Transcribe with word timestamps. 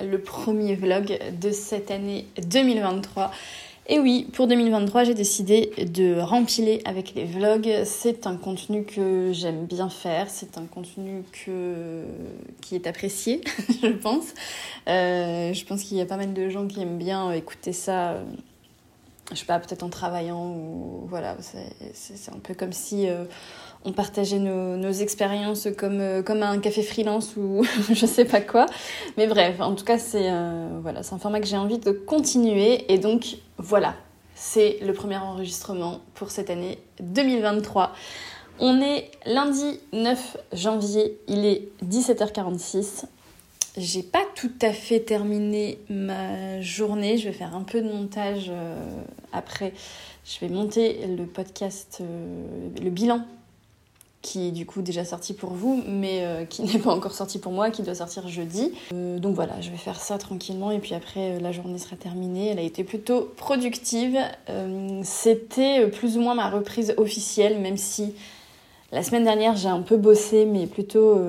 le 0.00 0.20
premier 0.20 0.74
vlog 0.74 1.18
de 1.40 1.50
cette 1.50 1.90
année 1.90 2.26
2023. 2.50 3.30
Et 3.86 3.98
oui, 3.98 4.26
pour 4.32 4.46
2023, 4.46 5.04
j'ai 5.04 5.14
décidé 5.14 5.70
de 5.76 6.18
rempiler 6.18 6.80
avec 6.86 7.14
les 7.14 7.26
vlogs. 7.26 7.82
C'est 7.84 8.26
un 8.26 8.36
contenu 8.36 8.84
que 8.84 9.30
j'aime 9.32 9.66
bien 9.66 9.90
faire, 9.90 10.30
c'est 10.30 10.56
un 10.56 10.64
contenu 10.64 11.22
que... 11.44 12.04
qui 12.62 12.76
est 12.76 12.86
apprécié, 12.86 13.42
je 13.82 13.88
pense. 13.88 14.32
Euh, 14.88 15.52
je 15.52 15.64
pense 15.66 15.82
qu'il 15.82 15.98
y 15.98 16.00
a 16.00 16.06
pas 16.06 16.16
mal 16.16 16.32
de 16.32 16.48
gens 16.48 16.66
qui 16.66 16.80
aiment 16.80 16.96
bien 16.96 17.30
écouter 17.32 17.74
ça, 17.74 18.12
euh, 18.12 18.24
je 19.30 19.36
sais 19.36 19.44
pas, 19.44 19.58
peut-être 19.58 19.82
en 19.82 19.90
travaillant 19.90 20.46
ou 20.46 21.04
voilà, 21.08 21.36
c'est 21.92 22.32
un 22.32 22.38
peu 22.38 22.54
comme 22.54 22.72
si... 22.72 23.06
Euh, 23.06 23.24
on 23.84 23.92
partageait 23.92 24.38
nos, 24.38 24.92
expériences 24.92 25.68
comme, 25.76 26.00
euh, 26.00 26.22
comme 26.22 26.42
un 26.42 26.58
café 26.58 26.82
freelance 26.82 27.36
ou 27.36 27.64
je 27.92 28.06
sais 28.06 28.24
pas 28.24 28.40
quoi. 28.40 28.66
Mais 29.16 29.26
bref, 29.26 29.60
en 29.60 29.74
tout 29.74 29.84
cas, 29.84 29.98
c'est 29.98 30.30
euh, 30.30 30.78
voilà, 30.80 31.00
un 31.00 31.18
format 31.18 31.40
que 31.40 31.46
j'ai 31.46 31.56
envie 31.56 31.78
de 31.78 31.90
continuer. 31.90 32.90
Et 32.92 32.98
donc, 32.98 33.36
voilà, 33.58 33.94
c'est 34.34 34.78
le 34.82 34.92
premier 34.92 35.16
enregistrement 35.16 36.00
pour 36.14 36.30
cette 36.30 36.50
année 36.50 36.78
2023. 37.00 37.92
On 38.60 38.80
est 38.80 39.10
lundi 39.26 39.80
9 39.92 40.36
janvier, 40.52 41.18
il 41.28 41.44
est 41.44 41.68
17h46. 41.84 43.04
J'ai 43.76 44.04
pas 44.04 44.22
tout 44.36 44.52
à 44.62 44.72
fait 44.72 45.00
terminé 45.00 45.78
ma 45.90 46.60
journée. 46.60 47.18
Je 47.18 47.24
vais 47.24 47.32
faire 47.32 47.56
un 47.56 47.62
peu 47.62 47.82
de 47.82 47.88
montage 47.88 48.46
euh, 48.48 48.76
après. 49.32 49.72
Je 50.24 50.38
vais 50.38 50.48
monter 50.48 51.06
le 51.08 51.26
podcast, 51.26 52.00
le 52.00 52.90
bilan 52.90 53.26
qui 54.24 54.48
est 54.48 54.52
du 54.52 54.64
coup 54.64 54.80
déjà 54.80 55.04
sorti 55.04 55.34
pour 55.34 55.50
vous, 55.50 55.84
mais 55.86 56.24
euh, 56.24 56.44
qui 56.46 56.62
n'est 56.64 56.78
pas 56.78 56.90
encore 56.90 57.12
sorti 57.12 57.38
pour 57.38 57.52
moi, 57.52 57.70
qui 57.70 57.82
doit 57.82 57.94
sortir 57.94 58.26
jeudi. 58.26 58.72
Euh, 58.92 59.18
donc 59.18 59.34
voilà, 59.34 59.60
je 59.60 59.70
vais 59.70 59.76
faire 59.76 60.00
ça 60.00 60.16
tranquillement 60.18 60.70
et 60.70 60.78
puis 60.78 60.94
après 60.94 61.32
euh, 61.32 61.40
la 61.40 61.52
journée 61.52 61.78
sera 61.78 61.94
terminée. 61.94 62.48
Elle 62.48 62.58
a 62.58 62.62
été 62.62 62.82
plutôt 62.82 63.30
productive. 63.36 64.18
C'était 65.02 65.86
plus 65.88 66.16
ou 66.16 66.20
moins 66.20 66.34
ma 66.34 66.48
reprise 66.48 66.94
officielle, 66.96 67.60
même 67.60 67.76
si 67.76 68.14
la 68.92 69.02
semaine 69.02 69.24
dernière 69.24 69.56
j'ai 69.56 69.68
un 69.68 69.82
peu 69.82 69.96
bossé, 69.96 70.46
mais 70.46 70.66
plutôt 70.66 71.20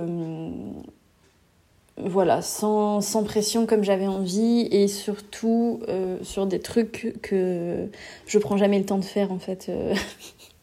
voilà, 1.98 2.42
sans, 2.42 3.02
sans, 3.02 3.24
pression 3.24 3.66
comme 3.66 3.84
j'avais 3.84 4.08
envie 4.08 4.68
et 4.72 4.88
surtout 4.88 5.82
sur 6.22 6.46
des 6.46 6.60
trucs 6.60 7.16
que 7.22 7.88
je 8.26 8.40
prends 8.40 8.58
jamais 8.58 8.80
le 8.80 8.86
temps 8.86 9.00
de 9.00 9.06
faire 9.06 9.32
en 9.32 9.40
fait. 9.40 9.70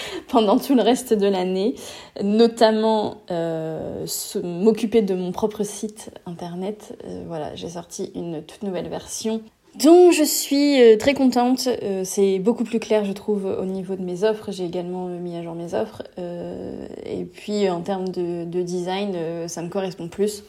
pendant 0.28 0.58
tout 0.58 0.74
le 0.74 0.82
reste 0.82 1.12
de 1.14 1.26
l'année, 1.26 1.74
notamment 2.22 3.22
euh, 3.30 4.06
m'occuper 4.42 5.02
de 5.02 5.14
mon 5.14 5.32
propre 5.32 5.62
site 5.64 6.10
internet. 6.26 6.96
Euh, 7.04 7.24
voilà, 7.26 7.54
j'ai 7.54 7.70
sorti 7.70 8.10
une 8.14 8.42
toute 8.42 8.62
nouvelle 8.62 8.88
version 8.88 9.42
dont 9.82 10.10
je 10.10 10.22
suis 10.22 10.82
euh, 10.82 10.98
très 10.98 11.14
contente. 11.14 11.66
c'est 12.04 12.38
beaucoup 12.38 12.64
plus 12.64 12.78
clair, 12.78 13.06
je 13.06 13.12
trouve, 13.12 13.46
au 13.46 13.64
niveau 13.64 13.96
de 13.96 14.02
mes 14.02 14.22
offres. 14.22 14.52
J'ai 14.52 14.66
également 14.66 15.06
mis 15.06 15.34
à 15.34 15.42
jour 15.42 15.54
mes 15.54 15.72
offres. 15.72 16.02
et 16.18 17.24
puis, 17.24 17.70
en 17.70 17.80
termes 17.80 18.08
de, 18.08 18.44
de 18.44 18.62
design, 18.62 19.16
ça 19.48 19.62
me 19.62 19.70
correspond 19.70 20.08
plus. 20.08 20.44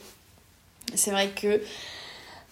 C'est 0.94 1.12
vrai 1.12 1.30
que 1.30 1.62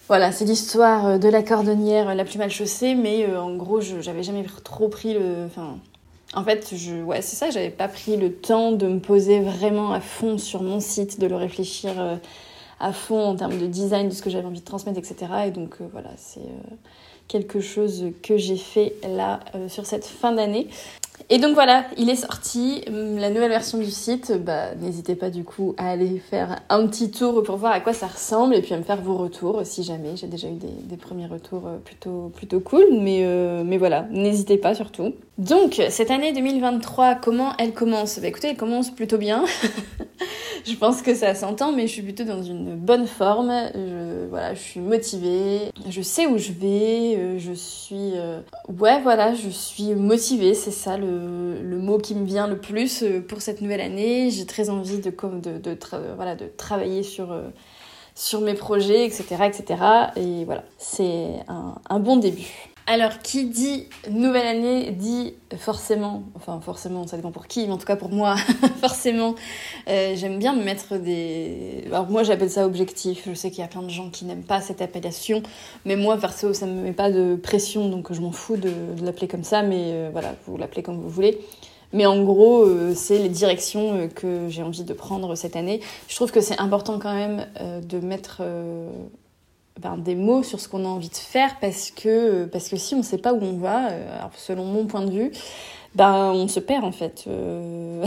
voilà, 0.08 0.32
c'est 0.32 0.46
l'histoire 0.46 1.18
de 1.18 1.28
la 1.28 1.42
cordonnière 1.42 2.14
la 2.14 2.24
plus 2.24 2.38
mal 2.38 2.50
chaussée, 2.50 2.94
mais 2.94 3.26
en 3.36 3.54
gros, 3.54 3.82
j'avais 3.82 4.22
jamais 4.22 4.44
trop 4.64 4.88
pris 4.88 5.12
le. 5.12 5.48
En 6.34 6.44
fait, 6.44 6.74
je, 6.74 7.02
ouais, 7.02 7.20
c'est 7.20 7.36
ça, 7.36 7.50
j'avais 7.50 7.70
pas 7.70 7.88
pris 7.88 8.16
le 8.16 8.32
temps 8.32 8.72
de 8.72 8.86
me 8.86 9.00
poser 9.00 9.40
vraiment 9.40 9.92
à 9.92 10.00
fond 10.00 10.38
sur 10.38 10.62
mon 10.62 10.80
site, 10.80 11.20
de 11.20 11.26
le 11.26 11.36
réfléchir 11.36 11.92
euh, 11.98 12.16
à 12.80 12.92
fond 12.92 13.22
en 13.22 13.36
termes 13.36 13.58
de 13.58 13.66
design, 13.66 14.08
de 14.08 14.14
ce 14.14 14.22
que 14.22 14.30
j'avais 14.30 14.46
envie 14.46 14.60
de 14.60 14.64
transmettre, 14.64 14.98
etc. 14.98 15.14
Et 15.46 15.50
donc 15.50 15.76
euh, 15.80 15.84
voilà, 15.92 16.10
c'est 16.16 16.40
euh, 16.40 16.74
quelque 17.28 17.60
chose 17.60 18.12
que 18.22 18.38
j'ai 18.38 18.56
fait 18.56 18.94
là 19.06 19.40
sur 19.68 19.86
cette 19.86 20.06
fin 20.06 20.32
d'année. 20.32 20.68
Et 21.30 21.38
donc 21.38 21.54
voilà, 21.54 21.84
il 21.96 22.10
est 22.10 22.16
sorti, 22.16 22.82
hum, 22.88 23.18
la 23.18 23.30
nouvelle 23.30 23.50
version 23.50 23.78
du 23.78 23.90
site. 23.90 24.32
Bah, 24.44 24.74
n'hésitez 24.74 25.14
pas 25.14 25.30
du 25.30 25.44
coup 25.44 25.74
à 25.78 25.90
aller 25.90 26.18
faire 26.18 26.60
un 26.68 26.86
petit 26.86 27.10
tour 27.10 27.42
pour 27.42 27.56
voir 27.56 27.72
à 27.72 27.80
quoi 27.80 27.92
ça 27.92 28.06
ressemble 28.06 28.54
et 28.54 28.62
puis 28.62 28.74
à 28.74 28.78
me 28.78 28.82
faire 28.82 29.00
vos 29.00 29.16
retours 29.16 29.60
si 29.64 29.82
jamais. 29.82 30.16
J'ai 30.16 30.26
déjà 30.26 30.48
eu 30.48 30.58
des, 30.58 30.96
premiers 30.96 31.26
retours 31.26 31.66
euh, 31.66 31.78
plutôt, 31.78 32.30
plutôt 32.34 32.60
cool, 32.60 32.84
mais, 33.00 33.20
euh, 33.24 33.62
mais 33.64 33.78
voilà, 33.78 34.06
n'hésitez 34.10 34.56
pas 34.56 34.74
surtout. 34.74 35.14
Donc, 35.38 35.82
cette 35.88 36.10
année 36.10 36.32
2023, 36.32 37.16
comment 37.16 37.52
elle 37.58 37.72
commence? 37.72 38.18
Bah 38.20 38.28
écoutez, 38.28 38.48
elle 38.48 38.56
commence 38.56 38.90
plutôt 38.90 39.18
bien. 39.18 39.44
je 40.64 40.74
pense 40.74 41.02
que 41.02 41.14
ça 41.14 41.34
s'entend, 41.34 41.72
mais 41.72 41.86
je 41.86 41.92
suis 41.92 42.02
plutôt 42.02 42.24
dans 42.24 42.42
une 42.42 42.76
bonne 42.76 43.06
forme. 43.06 43.50
Je, 43.74 44.28
voilà, 44.28 44.54
je 44.54 44.60
suis 44.60 44.80
motivée, 44.80 45.72
je 45.88 46.02
sais 46.02 46.26
où 46.26 46.38
je 46.38 46.52
vais, 46.52 47.16
euh, 47.16 47.38
je 47.38 47.52
suis... 47.52 48.12
Ouais, 48.78 49.00
voilà, 49.02 49.34
je 49.34 49.48
suis 49.48 49.94
motivée, 49.94 50.54
c'est 50.54 50.70
ça 50.70 50.96
le 50.96 51.11
le, 51.62 51.78
mot 51.78 51.98
qui 51.98 52.14
me 52.14 52.24
vient 52.24 52.46
le 52.46 52.58
plus 52.58 53.02
euh, 53.02 53.20
pour 53.20 53.42
cette 53.42 53.60
nouvelle 53.60 53.80
année. 53.80 54.30
J'ai 54.30 54.46
très 54.46 54.70
envie 54.70 54.98
de, 54.98 55.10
de 55.10 56.46
travailler 56.56 57.02
sur, 57.02 57.32
euh, 57.32 57.48
sur 58.14 58.40
mes 58.40 58.54
projets, 58.54 59.04
etc. 59.06 59.24
etc. 59.46 59.82
Et 60.16 60.44
voilà, 60.44 60.64
c'est 60.78 61.40
un 61.48 62.00
bon 62.00 62.16
début. 62.16 62.71
Alors, 62.92 63.20
qui 63.20 63.46
dit 63.46 63.86
nouvelle 64.10 64.46
année 64.46 64.90
dit 64.90 65.32
forcément, 65.56 66.24
enfin 66.34 66.60
forcément, 66.60 67.06
ça 67.06 67.16
dépend 67.16 67.30
pour 67.30 67.46
qui, 67.46 67.66
mais 67.66 67.72
en 67.72 67.78
tout 67.78 67.86
cas 67.86 67.96
pour 67.96 68.10
moi, 68.10 68.36
forcément, 68.82 69.34
euh, 69.88 70.12
j'aime 70.14 70.38
bien 70.38 70.54
me 70.54 70.62
mettre 70.62 70.98
des... 70.98 71.84
Alors 71.86 72.10
moi 72.10 72.22
j'appelle 72.22 72.50
ça 72.50 72.66
objectif, 72.66 73.22
je 73.26 73.32
sais 73.32 73.48
qu'il 73.48 73.60
y 73.60 73.64
a 73.64 73.66
plein 73.66 73.80
de 73.80 73.88
gens 73.88 74.10
qui 74.10 74.26
n'aiment 74.26 74.44
pas 74.44 74.60
cette 74.60 74.82
appellation, 74.82 75.42
mais 75.86 75.96
moi 75.96 76.18
perso 76.18 76.52
ça 76.52 76.66
ne 76.66 76.74
me 76.74 76.82
met 76.82 76.92
pas 76.92 77.10
de 77.10 77.34
pression, 77.34 77.88
donc 77.88 78.12
je 78.12 78.20
m'en 78.20 78.30
fous 78.30 78.58
de, 78.58 78.70
l'appeler 79.02 79.26
comme 79.26 79.44
ça, 79.44 79.62
mais 79.62 79.84
euh, 79.92 80.10
voilà, 80.12 80.34
vous 80.46 80.58
l'appelez 80.58 80.82
comme 80.82 81.00
vous 81.00 81.08
voulez. 81.08 81.40
Mais 81.94 82.04
en 82.04 82.22
gros, 82.22 82.66
euh, 82.66 82.92
c'est 82.94 83.16
les 83.16 83.30
directions 83.30 84.06
que 84.14 84.48
j'ai 84.50 84.62
envie 84.62 84.84
de 84.84 84.92
prendre 84.92 85.34
cette 85.34 85.56
année. 85.56 85.80
Je 86.08 86.14
trouve 86.14 86.30
que 86.30 86.42
c'est 86.42 86.58
important 86.58 86.98
quand 86.98 87.14
même 87.14 87.46
de 87.82 88.00
mettre 88.00 88.42
ben, 89.80 89.96
des 89.96 90.14
mots 90.14 90.42
sur 90.42 90.60
ce 90.60 90.68
qu'on 90.68 90.84
a 90.84 90.88
envie 90.88 91.08
de 91.08 91.16
faire 91.16 91.58
parce 91.60 91.90
que, 91.90 92.44
parce 92.46 92.68
que 92.68 92.76
si 92.76 92.94
on 92.94 92.98
ne 92.98 93.02
sait 93.02 93.18
pas 93.18 93.32
où 93.32 93.42
on 93.42 93.56
va, 93.56 93.90
euh, 93.90 94.18
selon 94.36 94.64
mon 94.64 94.86
point 94.86 95.04
de 95.04 95.10
vue, 95.10 95.32
ben, 95.94 96.32
on 96.34 96.48
se 96.48 96.60
perd 96.60 96.84
en 96.84 96.92
fait. 96.92 97.24
Euh. 97.26 98.04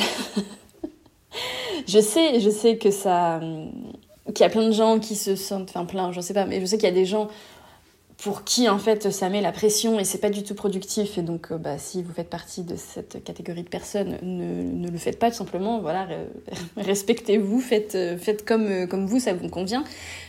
je 1.88 2.00
sais, 2.00 2.40
je 2.40 2.50
sais 2.50 2.78
que 2.78 2.92
ça, 2.92 3.40
qu'il 4.34 4.42
y 4.42 4.44
a 4.44 4.50
plein 4.50 4.68
de 4.68 4.74
gens 4.74 5.00
qui 5.00 5.16
se 5.16 5.36
sentent, 5.36 5.70
enfin 5.70 5.86
plein, 5.86 6.12
je 6.12 6.22
sais 6.22 6.34
pas, 6.34 6.46
mais 6.46 6.62
je 6.62 6.66
sais 6.66 6.78
qu'il 6.78 6.88
y 6.88 6.92
a 6.92 6.96
des 6.96 7.06
gens 7.06 7.28
pour 8.18 8.44
qui 8.44 8.70
en 8.70 8.80
fait 8.80 9.12
ça 9.12 9.30
met 9.30 9.42
la 9.42 9.52
pression 9.52 10.00
et 10.00 10.06
c'est 10.06 10.20
pas 10.20 10.30
du 10.30 10.44
tout 10.44 10.56
productif. 10.56 11.18
Et 11.18 11.22
donc 11.22 11.52
euh, 11.52 11.58
bah, 11.58 11.78
si 11.78 12.04
vous 12.04 12.14
faites 12.14 12.30
partie 12.30 12.64
de 12.64 12.76
cette 12.76 13.24
catégorie 13.24 13.64
de 13.64 13.70
personnes 13.70 14.18
ne, 14.22 14.64
ne 14.64 14.90
le 14.90 14.98
faites 14.98 15.20
pas 15.20 15.30
tout 15.32 15.38
simplement 15.38 15.80
voilà 15.80 16.08
respectez-vous 16.78 17.60
faites 17.60 17.98
faites 18.18 18.46
comme 18.46 18.88
comme 18.88 19.06
vous 19.06 19.20
ça 19.20 19.34
vous 19.34 19.50
convient. 19.50 19.84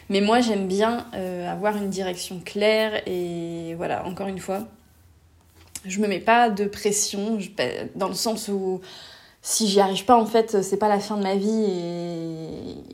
Mais 0.09 0.21
moi, 0.21 0.41
j'aime 0.41 0.69
bien 0.69 1.07
euh, 1.15 1.51
avoir 1.51 1.77
une 1.77 1.91
direction 1.91 2.41
claire 2.45 3.03
et 3.07 3.75
voilà, 3.77 4.07
encore 4.07 4.29
une 4.29 4.39
fois, 4.39 4.67
je 5.85 6.01
me 6.01 6.07
mets 6.07 6.21
pas 6.21 6.49
de 6.49 6.65
pression 6.67 7.39
dans 7.95 8.09
le 8.09 8.15
sens 8.15 8.49
où 8.49 8.81
si 9.49 9.69
j'y 9.69 9.79
arrive 9.79 10.05
pas, 10.05 10.17
en 10.17 10.27
fait, 10.27 10.61
c'est 10.61 10.77
pas 10.77 10.89
la 10.89 10.99
fin 10.99 11.17
de 11.17 11.23
ma 11.23 11.37
vie 11.37 11.67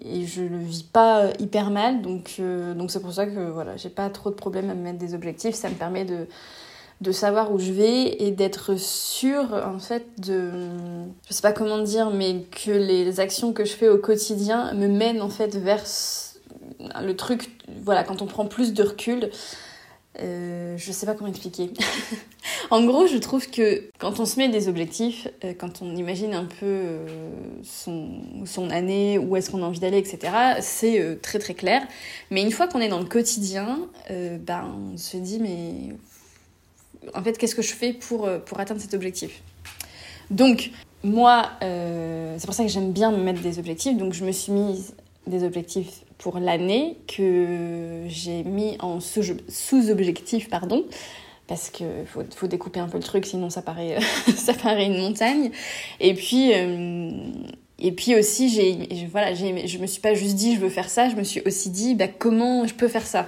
et, 0.05 0.27
je 0.27 0.43
le 0.43 0.59
vis 0.59 0.83
pas 0.83 1.31
hyper 1.39 1.71
mal. 1.71 2.03
Donc, 2.03 2.37
euh, 2.39 2.75
donc 2.75 2.91
c'est 2.91 3.01
pour 3.01 3.15
ça 3.15 3.25
que 3.27 3.51
voilà, 3.51 3.79
j'ai 3.79 3.89
pas 3.89 4.11
trop 4.11 4.29
de 4.29 4.35
problème 4.35 4.69
à 4.69 4.75
me 4.75 4.83
mettre 4.83 4.99
des 4.99 5.15
objectifs. 5.15 5.55
Ça 5.55 5.71
me 5.71 5.75
permet 5.75 6.05
de, 6.05 6.27
de 7.01 7.11
savoir 7.11 7.53
où 7.53 7.59
je 7.59 7.73
vais 7.73 8.23
et 8.23 8.33
d'être 8.33 8.79
sûre 8.79 9.49
en 9.67 9.79
fait 9.79 10.07
de 10.21 10.51
je 11.27 11.33
sais 11.33 11.43
pas 11.43 11.53
comment 11.53 11.79
dire 11.79 12.11
mais 12.11 12.43
que 12.43 12.71
les 12.71 13.19
actions 13.19 13.55
que 13.55 13.65
je 13.65 13.73
fais 13.73 13.89
au 13.89 13.99
quotidien 13.99 14.75
me 14.75 14.89
mènent 14.89 15.23
en 15.23 15.31
fait 15.31 15.57
vers 15.57 15.85
le 17.03 17.17
truc, 17.17 17.51
voilà, 17.83 18.05
quand 18.05 18.21
on 18.21 18.27
prend 18.27 18.47
plus 18.47 18.75
de 18.75 18.83
recul, 18.83 19.31
Euh, 20.21 20.77
je 20.77 20.93
sais 20.93 21.07
pas 21.07 21.15
comment 21.15 21.31
expliquer. 21.31 21.71
en 22.71 22.85
gros, 22.85 23.07
je 23.07 23.17
trouve 23.17 23.49
que 23.51 23.85
quand 23.99 24.21
on 24.21 24.27
se 24.27 24.39
met 24.39 24.49
des 24.49 24.69
objectifs, 24.69 25.29
euh, 25.45 25.55
quand 25.59 25.81
on 25.81 25.97
imagine 25.97 26.35
un 26.35 26.45
peu 26.45 26.67
euh, 26.67 27.07
son, 27.63 28.21
son, 28.45 28.71
année, 28.71 29.19
où 29.19 29.37
est-ce 29.37 29.51
qu'on 29.51 29.63
a 29.63 29.67
envie 29.67 29.81
d'aller, 29.81 29.99
etc., 29.99 30.33
c'est 30.61 31.01
euh, 31.01 31.17
très 31.21 31.39
très 31.39 31.55
clair. 31.55 31.83
Mais 32.31 32.43
une 32.43 32.51
fois 32.51 32.69
qu'on 32.69 32.81
est 32.81 32.89
dans 32.89 33.01
le 33.01 33.07
quotidien, 33.07 33.89
ben, 34.11 34.75
on 34.93 34.99
se 34.99 35.17
dit, 35.17 35.39
mais 35.39 35.97
en 37.15 37.23
fait, 37.23 37.39
qu'est-ce 37.39 37.55
que 37.55 37.63
je 37.63 37.73
fais 37.73 37.95
pour, 37.95 38.29
pour 38.45 38.61
atteindre 38.61 38.81
cet 38.81 38.93
objectif? 38.93 39.43
Donc, 40.31 40.71
moi, 41.03 41.51
c'est 41.61 42.45
pour 42.45 42.55
ça 42.55 42.63
que 42.63 42.71
j'aime 42.71 42.93
bien 42.93 43.11
me 43.11 43.23
mettre 43.23 43.41
des 43.41 43.59
objectifs. 43.59 43.97
Donc, 43.97 44.13
je 44.13 44.25
me 44.25 44.33
suis 44.33 44.53
mise 44.53 44.95
des 45.27 45.45
objectifs 45.45 46.03
pour 46.23 46.39
l'année 46.39 46.99
que 47.09 48.05
j'ai 48.07 48.45
mis 48.45 48.77
en 48.79 49.01
sous-objectif, 49.01 50.49
pardon, 50.49 50.85
parce 51.49 51.69
qu'il 51.69 52.07
faut, 52.07 52.23
faut, 52.37 52.47
découper 52.47 52.79
un 52.79 52.87
peu 52.87 52.97
le 52.97 53.03
truc, 53.03 53.27
sinon 53.27 53.51
ça 53.51 53.61
paraît, 53.61 53.99
ça 54.37 54.55
paraît 54.55 54.87
une 54.87 54.99
montagne. 54.99 55.51
Et 55.99 56.15
puis, 56.15 56.53
euh, 56.55 57.11
et 57.81 57.91
puis 57.91 58.15
aussi, 58.15 58.49
j'ai, 58.49 59.09
voilà, 59.11 59.35
je 59.35 59.79
me 59.79 59.87
suis 59.87 60.01
pas 60.01 60.15
juste 60.15 60.37
dit 60.37 60.55
je 60.55 60.61
veux 60.61 60.69
faire 60.69 60.89
ça, 60.89 61.09
je 61.09 61.17
me 61.17 61.25
suis 61.25 61.43
aussi 61.45 61.71
dit 61.71 61.97
bah, 61.97 62.07
comment 62.07 62.69
je 62.69 62.75
peux 62.75 62.89
faire 62.89 63.07
ça? 63.07 63.27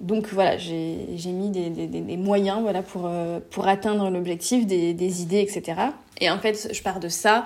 Donc 0.00 0.26
voilà, 0.32 0.58
j'ai, 0.58 0.96
mis 1.26 1.50
des, 1.50 1.70
des, 1.70 2.16
moyens 2.16 2.60
voilà, 2.60 2.82
pour, 2.82 3.02
euh, 3.06 3.38
pour 3.50 3.68
atteindre 3.68 4.10
l'objectif, 4.10 4.66
des 4.66 5.22
idées, 5.22 5.40
etc. 5.40 5.80
Et 6.20 6.28
en 6.28 6.38
fait, 6.40 6.70
je 6.72 6.82
pars 6.82 6.98
de 6.98 7.08
ça 7.08 7.44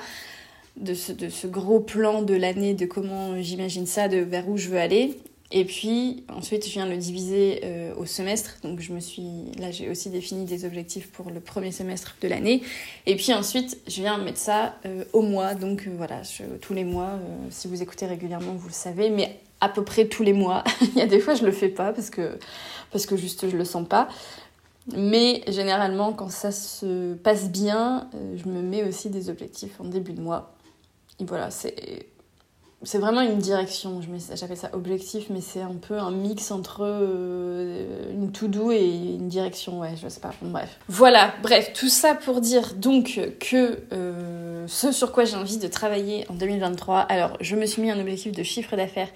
de 0.80 0.94
ce, 0.94 1.46
gros 1.46 1.80
plan 1.80 2.22
de 2.22 2.34
l'année, 2.34 2.74
de 2.74 2.86
comment 2.86 3.40
j'imagine 3.40 3.86
ça, 3.86 4.08
de 4.08 4.18
vers 4.18 4.48
où 4.48 4.56
je 4.56 4.68
veux 4.68 4.78
aller. 4.78 5.18
Et 5.52 5.64
puis 5.64 6.24
ensuite, 6.28 6.64
je 6.64 6.70
viens 6.70 6.86
le 6.86 6.96
diviser 6.96 7.60
euh, 7.64 7.92
au 7.96 8.06
semestre. 8.06 8.58
Donc 8.62 8.80
je 8.80 8.92
me 8.92 9.00
suis, 9.00 9.50
là, 9.58 9.70
j'ai 9.70 9.90
aussi 9.90 10.08
défini 10.08 10.44
des 10.44 10.64
objectifs 10.64 11.10
pour 11.10 11.30
le 11.30 11.40
premier 11.40 11.72
semestre 11.72 12.16
de 12.22 12.28
l'année. 12.28 12.62
Et 13.06 13.16
puis 13.16 13.34
ensuite, 13.34 13.78
je 13.88 14.00
viens 14.00 14.16
mettre 14.18 14.38
ça 14.38 14.76
euh, 14.86 15.04
au 15.12 15.22
mois. 15.22 15.54
Donc 15.54 15.86
euh, 15.86 15.90
voilà, 15.96 16.22
tous 16.60 16.72
les 16.72 16.84
mois. 16.84 17.18
si 17.50 17.66
vous 17.66 17.82
écoutez 17.82 18.06
régulièrement, 18.06 18.54
vous 18.54 18.68
le 18.68 18.74
savez, 18.74 19.10
mais 19.10 19.40
à 19.60 19.68
peu 19.68 19.82
près 19.82 20.06
tous 20.06 20.22
les 20.22 20.32
mois. 20.32 20.62
Il 20.82 20.98
y 20.98 21.02
a 21.02 21.06
des 21.06 21.18
fois, 21.18 21.34
je 21.34 21.44
le 21.44 21.52
fais 21.52 21.68
pas 21.68 21.92
parce 21.92 22.10
que 22.10 22.38
parce 22.92 23.06
que 23.06 23.16
juste 23.16 23.50
je 23.50 23.56
le 23.56 23.64
sens 23.64 23.86
pas. 23.86 24.08
Mais 24.96 25.42
généralement, 25.48 26.12
quand 26.12 26.30
ça 26.30 26.52
se 26.52 27.14
passe 27.14 27.50
bien, 27.50 28.08
je 28.36 28.48
me 28.48 28.62
mets 28.62 28.82
aussi 28.84 29.10
des 29.10 29.28
objectifs 29.28 29.80
en 29.80 29.84
début 29.84 30.12
de 30.12 30.20
mois 30.20 30.54
voilà, 31.24 31.50
c'est 31.50 32.06
c'est 32.82 32.98
vraiment 32.98 33.20
une 33.20 33.38
direction. 33.38 34.00
J'appelle 34.34 34.56
ça 34.56 34.70
objectif, 34.72 35.26
mais 35.28 35.42
c'est 35.42 35.60
un 35.60 35.74
peu 35.74 35.98
un 35.98 36.10
mix 36.10 36.50
entre 36.50 36.80
euh, 36.82 38.10
une 38.10 38.32
to-do 38.32 38.72
et 38.72 38.82
une 38.82 39.28
direction. 39.28 39.80
Ouais, 39.80 39.94
je 40.02 40.08
sais 40.08 40.20
pas. 40.20 40.32
bref. 40.40 40.78
Voilà, 40.88 41.34
bref, 41.42 41.72
tout 41.74 41.90
ça 41.90 42.14
pour 42.14 42.40
dire 42.40 42.74
donc 42.74 43.20
que 43.38 43.80
euh, 43.92 44.64
ce 44.66 44.92
sur 44.92 45.12
quoi 45.12 45.24
j'ai 45.24 45.36
envie 45.36 45.58
de 45.58 45.68
travailler 45.68 46.24
en 46.30 46.34
2023. 46.34 47.00
Alors, 47.00 47.36
je 47.40 47.54
me 47.54 47.66
suis 47.66 47.82
mis 47.82 47.90
un 47.90 48.00
objectif 48.00 48.32
de 48.32 48.42
chiffre 48.42 48.74
d'affaires 48.76 49.10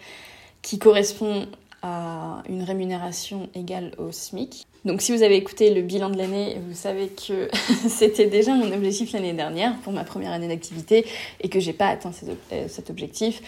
qui 0.61 0.79
correspond 0.79 1.47
à 1.85 2.43
une 2.49 2.63
rémunération 2.63 3.51
égale 3.55 3.93
au 3.99 4.11
SMIC. 4.11 4.67
Donc 4.87 5.03
si 5.03 5.15
vous 5.15 5.23
avez 5.23 5.37
écouté 5.37 5.73
le 5.73 5.83
bilan 5.83 6.09
de 6.09 6.17
l'année, 6.17 6.57
vous 6.67 6.75
savez 6.75 7.09
que 7.09 7.51
c'était 7.89 8.27
déjà 8.27 8.55
mon 8.55 8.73
objectif 8.73 9.13
l'année 9.13 9.35
dernière 9.35 9.77
pour 9.81 9.93
ma 9.93 10.03
première 10.03 10.33
année 10.33 10.49
d'activité 10.49 11.05
et 11.43 11.51
que 11.51 11.61
j'ai 11.61 11.75
pas 11.75 11.89
atteint 11.89 12.13
euh, 12.53 12.65
cet 12.69 12.89
objectif. 12.89 13.43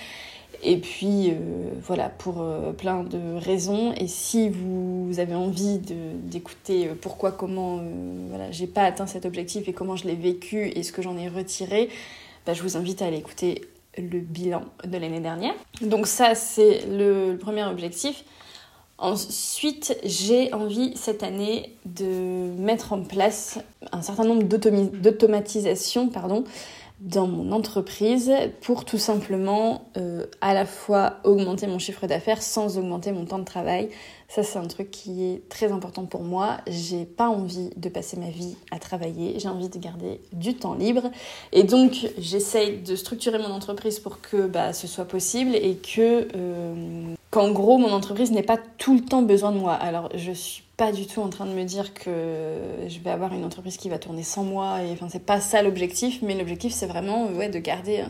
Et 0.62 0.76
puis 0.76 1.30
euh, 1.30 1.34
voilà, 1.82 2.10
pour 2.10 2.42
euh, 2.42 2.72
plein 2.72 3.04
de 3.04 3.36
raisons. 3.38 3.94
Et 3.94 4.06
si 4.06 4.50
vous 4.50 5.14
avez 5.18 5.34
envie 5.34 5.78
d'écouter 5.78 6.90
pourquoi, 7.00 7.32
comment, 7.32 7.80
voilà, 8.28 8.50
j'ai 8.50 8.66
pas 8.66 8.82
atteint 8.82 9.06
cet 9.06 9.24
objectif 9.24 9.66
et 9.66 9.72
comment 9.72 9.96
je 9.96 10.06
l'ai 10.06 10.14
vécu 10.14 10.68
et 10.68 10.82
ce 10.82 10.92
que 10.92 11.00
j'en 11.00 11.16
ai 11.16 11.28
retiré, 11.28 11.88
bah, 12.44 12.52
je 12.52 12.62
vous 12.62 12.76
invite 12.76 13.00
à 13.00 13.06
aller 13.06 13.16
écouter 13.16 13.62
le 13.96 14.20
bilan 14.20 14.64
de 14.84 14.98
l'année 14.98 15.20
dernière. 15.20 15.54
Donc 15.80 16.06
ça, 16.06 16.34
c'est 16.34 16.86
le, 16.88 17.36
premier 17.36 17.64
objectif. 17.64 18.24
Ensuite, 18.98 19.98
j'ai 20.04 20.52
envie 20.54 20.96
cette 20.96 21.22
année 21.22 21.76
de 21.84 22.50
mettre 22.58 22.94
en 22.94 23.02
place 23.02 23.58
un 23.92 24.00
certain 24.00 24.24
nombre 24.24 24.44
d'automatisations 24.44 26.10
dans 27.00 27.26
mon 27.26 27.52
entreprise 27.52 28.32
pour 28.62 28.86
tout 28.86 28.96
simplement 28.96 29.90
euh, 29.98 30.24
à 30.40 30.54
la 30.54 30.64
fois 30.64 31.16
augmenter 31.24 31.66
mon 31.66 31.78
chiffre 31.78 32.06
d'affaires 32.06 32.40
sans 32.40 32.78
augmenter 32.78 33.12
mon 33.12 33.26
temps 33.26 33.38
de 33.38 33.44
travail. 33.44 33.90
Ça, 34.28 34.42
c'est 34.42 34.58
un 34.58 34.66
truc 34.66 34.90
qui 34.90 35.24
est 35.24 35.48
très 35.48 35.70
important 35.70 36.04
pour 36.04 36.22
moi. 36.22 36.58
J'ai 36.66 37.04
pas 37.04 37.28
envie 37.28 37.70
de 37.76 37.88
passer 37.88 38.16
ma 38.16 38.28
vie 38.28 38.56
à 38.72 38.78
travailler, 38.78 39.38
j'ai 39.38 39.48
envie 39.48 39.68
de 39.68 39.78
garder 39.78 40.20
du 40.32 40.54
temps 40.54 40.74
libre. 40.74 41.10
Et 41.52 41.62
donc, 41.62 42.08
j'essaye 42.18 42.78
de 42.78 42.96
structurer 42.96 43.38
mon 43.38 43.50
entreprise 43.50 44.00
pour 44.00 44.20
que 44.20 44.46
bah, 44.46 44.72
ce 44.72 44.88
soit 44.88 45.04
possible 45.04 45.54
et 45.54 45.76
que, 45.76 46.26
euh, 46.34 47.14
qu'en 47.30 47.52
gros, 47.52 47.78
mon 47.78 47.92
entreprise 47.92 48.32
n'ait 48.32 48.42
pas 48.42 48.58
tout 48.78 48.94
le 48.94 49.00
temps 49.00 49.22
besoin 49.22 49.52
de 49.52 49.58
moi. 49.58 49.74
Alors, 49.74 50.08
je 50.14 50.32
suis 50.32 50.64
pas 50.76 50.90
du 50.92 51.06
tout 51.06 51.20
en 51.20 51.28
train 51.28 51.46
de 51.46 51.52
me 51.52 51.64
dire 51.64 51.94
que 51.94 52.10
je 52.88 52.98
vais 52.98 53.10
avoir 53.10 53.32
une 53.32 53.44
entreprise 53.44 53.76
qui 53.76 53.88
va 53.88 53.98
tourner 53.98 54.24
sans 54.24 54.42
moi. 54.42 54.82
Et 54.82 54.90
enfin, 54.90 55.06
c'est 55.08 55.24
pas 55.24 55.40
ça 55.40 55.62
l'objectif, 55.62 56.20
mais 56.22 56.34
l'objectif 56.34 56.72
c'est 56.72 56.86
vraiment 56.86 57.28
ouais, 57.28 57.48
de 57.48 57.58
garder 57.58 58.04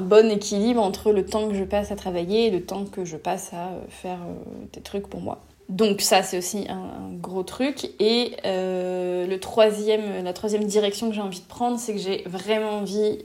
bon 0.00 0.30
équilibre 0.30 0.82
entre 0.82 1.12
le 1.12 1.24
temps 1.24 1.48
que 1.48 1.54
je 1.54 1.64
passe 1.64 1.92
à 1.92 1.96
travailler 1.96 2.46
et 2.46 2.50
le 2.50 2.62
temps 2.62 2.84
que 2.84 3.04
je 3.04 3.16
passe 3.16 3.52
à 3.52 3.68
euh, 3.68 3.80
faire 3.88 4.18
euh, 4.22 4.34
des 4.72 4.80
trucs 4.80 5.08
pour 5.08 5.20
moi. 5.20 5.42
Donc 5.68 6.00
ça 6.00 6.22
c'est 6.22 6.36
aussi 6.38 6.66
un, 6.68 7.12
gros 7.20 7.42
truc. 7.42 7.90
Et 8.00 8.36
euh, 8.44 9.26
le 9.26 9.40
troisième, 9.40 10.24
la 10.24 10.32
troisième 10.32 10.64
direction 10.64 11.08
que 11.08 11.14
j'ai 11.14 11.20
envie 11.22 11.40
de 11.40 11.46
prendre, 11.46 11.78
c'est 11.78 11.94
que 11.94 11.98
j'ai 11.98 12.22
vraiment 12.26 12.78
envie, 12.78 13.18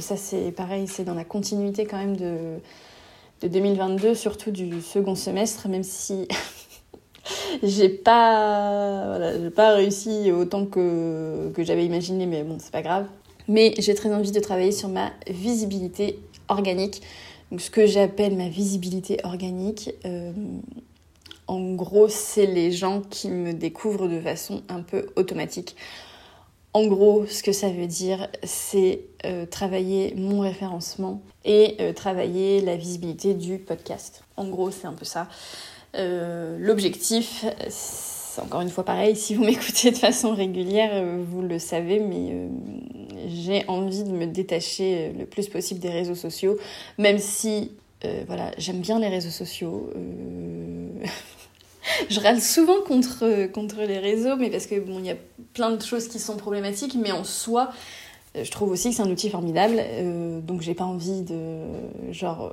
ça 0.00 0.16
c'est 0.16 0.50
pareil, 0.50 0.88
c'est 0.88 1.04
dans 1.04 1.14
la 1.14 1.24
continuité 1.24 1.86
quand 1.86 1.98
même 1.98 2.16
de, 2.16 2.58
de 3.42 3.48
2022, 3.48 4.16
surtout 4.16 4.50
du 4.50 4.82
second 4.82 5.14
semestre, 5.14 5.68
même 5.68 5.84
si 5.84 6.26
j'ai 7.62 7.88
pas, 7.88 9.16
voilà, 9.16 9.50
pas 9.52 9.74
réussi 9.74 10.32
autant 10.32 10.66
que, 10.66 11.52
que 11.54 11.62
j'avais 11.62 11.86
imaginé, 11.86 12.26
mais 12.26 12.42
bon, 12.42 12.56
c'est 12.58 12.72
pas 12.72 12.82
grave. 12.82 13.06
Mais 13.50 13.74
j'ai 13.78 13.94
très 13.94 14.14
envie 14.14 14.30
de 14.30 14.38
travailler 14.38 14.70
sur 14.70 14.88
ma 14.88 15.10
visibilité 15.26 16.20
organique. 16.48 17.02
Donc, 17.50 17.60
ce 17.60 17.68
que 17.68 17.84
j'appelle 17.84 18.36
ma 18.36 18.48
visibilité 18.48 19.18
organique, 19.24 19.90
euh, 20.04 20.30
en 21.48 21.74
gros, 21.74 22.08
c'est 22.08 22.46
les 22.46 22.70
gens 22.70 23.02
qui 23.10 23.28
me 23.28 23.52
découvrent 23.52 24.06
de 24.06 24.20
façon 24.20 24.62
un 24.68 24.82
peu 24.82 25.08
automatique. 25.16 25.74
En 26.74 26.86
gros, 26.86 27.26
ce 27.26 27.42
que 27.42 27.50
ça 27.50 27.70
veut 27.70 27.88
dire, 27.88 28.28
c'est 28.44 29.00
euh, 29.24 29.46
travailler 29.46 30.14
mon 30.16 30.38
référencement 30.38 31.20
et 31.44 31.74
euh, 31.80 31.92
travailler 31.92 32.60
la 32.60 32.76
visibilité 32.76 33.34
du 33.34 33.58
podcast. 33.58 34.22
En 34.36 34.46
gros, 34.48 34.70
c'est 34.70 34.86
un 34.86 34.92
peu 34.92 35.04
ça. 35.04 35.26
Euh, 35.96 36.56
l'objectif, 36.60 37.44
c'est 37.68 38.40
encore 38.42 38.60
une 38.60 38.70
fois 38.70 38.84
pareil, 38.84 39.16
si 39.16 39.34
vous 39.34 39.42
m'écoutez 39.44 39.90
de 39.90 39.96
façon 39.96 40.36
régulière, 40.36 41.04
vous 41.28 41.42
le 41.42 41.58
savez, 41.58 41.98
mais 41.98 42.48
j'ai 43.28 43.64
envie 43.68 44.04
de 44.04 44.10
me 44.10 44.26
détacher 44.26 45.12
le 45.18 45.26
plus 45.26 45.48
possible 45.48 45.80
des 45.80 45.90
réseaux 45.90 46.14
sociaux, 46.14 46.56
même 46.98 47.18
si, 47.18 47.72
voilà, 48.26 48.50
j'aime 48.58 48.80
bien 48.80 48.98
les 48.98 49.08
réseaux 49.08 49.30
sociaux. 49.30 49.90
je 52.10 52.20
râle 52.20 52.40
souvent 52.40 52.80
contre, 52.86 53.50
contre 53.52 53.82
les 53.82 53.98
réseaux, 53.98 54.36
mais 54.36 54.50
parce 54.50 54.66
que 54.66 54.78
bon, 54.78 54.98
il 54.98 55.06
y 55.06 55.10
a 55.10 55.16
plein 55.54 55.70
de 55.70 55.82
choses 55.82 56.08
qui 56.08 56.18
sont 56.18 56.36
problématiques, 56.36 56.94
mais 56.94 57.12
en 57.12 57.24
soi, 57.24 57.70
je 58.40 58.50
trouve 58.50 58.70
aussi 58.70 58.90
que 58.90 58.96
c'est 58.96 59.02
un 59.02 59.10
outil 59.10 59.30
formidable, 59.30 59.82
donc 60.46 60.62
j'ai 60.62 60.74
pas 60.74 60.84
envie 60.84 61.22
de 61.22 61.62
genre 62.10 62.52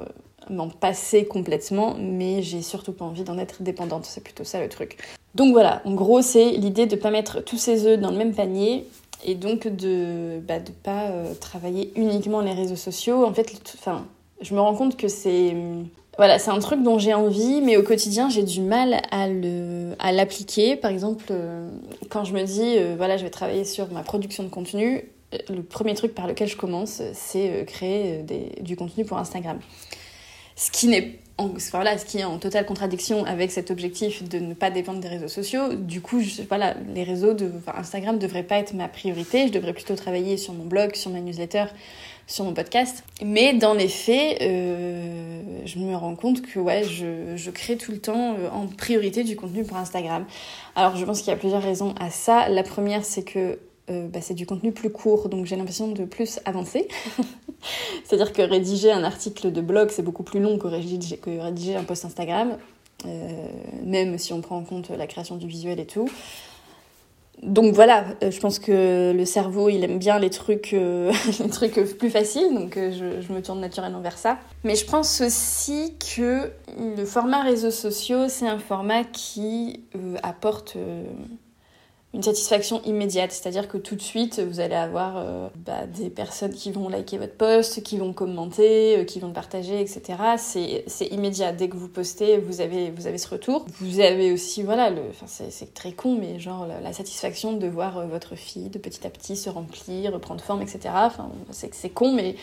m'en 0.50 0.70
passer 0.70 1.26
complètement, 1.26 1.96
mais 2.00 2.42
j'ai 2.42 2.62
surtout 2.62 2.94
pas 2.94 3.06
envie 3.06 3.24
d'en 3.24 3.38
être 3.38 3.64
dépendante. 3.64 4.06
C'est 4.06 4.24
plutôt 4.24 4.44
ça 4.44 4.62
le 4.62 4.70
truc. 4.70 4.98
Donc 5.36 5.52
voilà, 5.52 5.82
en 5.86 5.94
gros, 5.94 6.22
c'est 6.22 6.52
l'idée 6.52 6.86
de 6.86 6.96
pas 6.96 7.12
mettre 7.12 7.44
tous 7.44 7.58
ses 7.58 7.86
œufs 7.86 8.00
dans 8.00 8.12
le 8.12 8.18
même 8.18 8.34
panier 8.34 8.88
et 9.24 9.36
donc 9.36 9.68
de 9.68 10.40
bah, 10.48 10.60
de 10.60 10.72
pas 10.72 11.06
euh, 11.06 11.34
travailler 11.34 11.92
uniquement 11.96 12.42
les 12.42 12.54
réseaux 12.54 12.76
sociaux. 12.76 13.26
En 13.26 13.34
fait, 13.34 13.52
enfin, 13.76 14.06
je 14.42 14.54
me 14.54 14.60
rends 14.60 14.76
compte 14.76 14.98
que 14.98 15.08
c'est 15.08 15.56
voilà, 16.18 16.40
c'est 16.40 16.50
un 16.50 16.60
truc 16.60 16.82
dont 16.82 16.98
j'ai 16.98 17.14
envie, 17.14 17.62
mais 17.62 17.78
au 17.78 17.84
quotidien, 17.84 18.30
j'ai 18.30 18.44
du 18.44 18.62
mal 18.62 19.02
à 19.12 19.28
le 19.28 19.94
à 20.00 20.12
l'appliquer. 20.12 20.76
Par 20.76 20.92
exemple, 20.92 21.26
euh, 21.32 21.70
quand 22.10 22.24
je 22.24 22.34
me 22.34 22.44
dis 22.44 22.76
euh, 22.78 22.96
voilà, 22.98 23.18
je 23.18 23.24
vais 23.24 23.30
travailler 23.30 23.66
sur 23.66 23.92
ma 23.92 24.04
production 24.04 24.44
de 24.44 24.50
contenu, 24.50 25.10
le 25.50 25.62
premier 25.62 25.94
truc 25.94 26.16
par 26.16 26.28
lequel 26.28 26.48
je 26.48 26.56
commence, 26.56 27.02
c'est 27.14 27.66
créer 27.68 28.24
des, 28.24 28.62
du 28.62 28.76
contenu 28.76 29.04
pour 29.04 29.18
Instagram 29.18 29.60
ce 30.58 30.72
qui 30.72 30.88
n'est 30.88 31.20
en, 31.38 31.52
voilà, 31.72 31.98
ce 31.98 32.06
qui 32.06 32.20
est 32.20 32.24
en 32.24 32.38
totale 32.38 32.66
contradiction 32.66 33.26
avec 33.26 33.52
cet 33.52 33.72
objectif 33.72 34.28
de 34.28 34.40
ne 34.40 34.54
pas 34.54 34.72
dépendre 34.72 35.00
des 35.00 35.08
réseaux 35.08 35.28
sociaux. 35.28 35.74
Du 35.74 36.02
coup, 36.02 36.22
je, 36.22 36.42
voilà, 36.48 36.76
les 36.94 37.04
réseaux 37.04 37.34
de 37.34 37.52
enfin, 37.58 37.78
Instagram 37.78 38.16
ne 38.16 38.20
devraient 38.22 38.44
pas 38.44 38.58
être 38.58 38.74
ma 38.74 38.88
priorité. 38.88 39.48
Je 39.48 39.52
devrais 39.52 39.74
plutôt 39.74 39.96
travailler 39.96 40.38
sur 40.38 40.54
mon 40.54 40.66
blog, 40.66 40.96
sur 40.96 41.12
ma 41.12 41.20
newsletter, 41.20 41.66
sur 42.26 42.46
mon 42.46 42.54
podcast. 42.54 43.04
Mais 43.24 43.54
dans 43.54 43.74
les 43.74 43.88
faits, 43.88 44.38
je 44.42 45.80
me 45.80 45.96
rends 45.96 46.16
compte 46.16 46.42
que 46.42 46.60
ouais, 46.60 46.84
je, 46.84 47.36
je 47.36 47.52
crée 47.52 47.78
tout 47.78 47.92
le 47.92 48.00
temps 48.00 48.36
en 48.52 48.68
priorité 48.68 49.24
du 49.24 49.36
contenu 49.36 49.64
pour 49.64 49.78
Instagram. 49.78 50.26
Alors 50.76 50.96
je 50.96 51.06
pense 51.06 51.20
qu'il 51.20 51.30
y 51.30 51.34
a 51.34 51.38
plusieurs 51.38 51.64
raisons 51.64 51.94
à 52.00 52.10
ça. 52.10 52.50
La 52.50 52.64
première, 52.64 53.06
c'est 53.06 53.24
que 53.24 53.60
euh, 53.90 54.08
bah, 54.10 54.20
c'est 54.22 54.34
du 54.34 54.46
contenu 54.46 54.74
plus 54.74 54.90
court, 54.90 55.30
donc 55.30 55.46
j'ai 55.46 55.56
l'impression 55.56 55.88
de 55.88 56.04
plus 56.04 56.42
avancer. 56.44 56.90
C'est-à-dire 58.04 58.34
que 58.34 58.42
rédiger 58.42 58.92
un 58.92 59.04
article 59.04 59.50
de 59.52 59.62
blog, 59.62 59.92
c'est 59.92 60.02
beaucoup 60.02 60.24
plus 60.24 60.42
long 60.42 60.58
que 60.58 60.68
rédiger, 60.68 61.16
que 61.16 61.40
rédiger 61.40 61.78
un 61.78 61.86
post 61.86 62.04
Instagram, 62.04 62.58
euh, 63.06 63.48
même 63.86 64.18
si 64.18 64.34
on 64.34 64.42
prend 64.42 64.58
en 64.58 64.64
compte 64.64 64.90
la 64.90 65.08
création 65.08 65.38
du 65.38 65.48
visuel 65.48 65.80
et 65.80 65.86
tout. 65.86 66.10
Donc 67.42 67.74
voilà, 67.74 68.04
euh, 68.24 68.32
je 68.32 68.40
pense 68.42 68.60
que 68.60 69.14
le 69.16 69.26
cerveau, 69.26 69.70
il 69.70 69.82
aime 69.86 70.00
bien 70.00 70.20
les 70.20 70.32
trucs, 70.32 70.72
les 71.40 71.50
trucs 71.50 71.76
plus 71.98 72.10
faciles, 72.10 72.54
donc 72.54 72.76
je, 72.76 73.22
je, 73.22 73.32
me 73.32 73.42
tourne 73.42 73.62
naturellement 73.62 74.02
vers 74.02 74.18
ça. 74.18 74.38
Mais 74.66 74.76
je 74.76 74.86
pense 74.86 75.22
aussi 75.22 75.94
que 76.14 76.52
le 76.78 77.06
format 77.06 77.42
réseaux 77.42 77.72
sociaux, 77.72 78.28
c'est 78.28 78.48
un 78.48 78.60
format 78.60 79.06
qui 79.06 79.86
apporte 80.24 80.76
une 82.18 82.24
satisfaction 82.24 82.82
immédiate, 82.84 83.32
c'est-à-dire 83.32 83.68
que 83.68 83.78
tout 83.78 83.96
de 83.96 84.02
suite, 84.02 84.40
vous 84.40 84.60
allez 84.60 84.76
avoir 84.76 85.18
euh, 85.18 85.50
bah, 85.56 85.86
des 85.86 86.10
personnes 86.10 86.52
qui 86.52 86.72
vont 86.72 86.90
liker 86.90 87.20
votre 87.20 87.36
post, 87.36 87.84
qui 87.84 88.00
vont 88.00 88.12
commenter, 88.12 88.98
euh, 88.98 89.04
qui 89.04 89.20
vont 89.20 89.32
partager, 89.32 89.80
etc. 89.80 90.18
C'est 90.88 91.06
immédiat. 91.12 91.52
Dès 91.52 91.70
que 91.70 91.78
vous 91.78 91.88
postez, 91.88 92.40
vous 92.40 92.60
avez, 92.60 92.90
vous 92.90 93.06
avez 93.06 93.20
ce 93.20 93.30
retour. 93.30 93.68
Vous 93.80 94.00
avez 94.00 94.34
aussi, 94.34 94.64
voilà, 94.64 94.90
le, 94.90 95.04
c'est 95.28 95.76
très 95.76 95.92
con, 95.92 96.18
mais 96.20 96.40
genre 96.40 96.66
la, 96.66 96.92
satisfaction 96.92 97.54
de 97.54 97.68
voir 97.68 98.00
euh, 98.00 98.08
votre 98.08 98.34
de 98.34 98.80
petit 98.80 99.06
à 99.06 99.12
petit 99.12 99.36
se 99.36 99.52
remplir, 99.52 100.20
prendre 100.20 100.42
forme, 100.42 100.64
etc. 100.64 100.80
Enfin, 100.96 101.30
c'est 101.52 101.90
con, 101.90 102.14
mais 102.14 102.36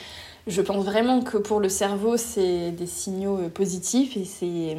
je 0.47 0.63
pense 0.63 0.85
vraiment 0.85 1.21
que 1.21 1.37
pour 1.37 1.59
le 1.59 1.69
cerveau, 1.69 2.17
c'est 2.17 2.71
des 2.71 2.87
signaux 2.87 3.49
positifs 3.53 4.17
et 4.17 4.25
c'est 4.25 4.77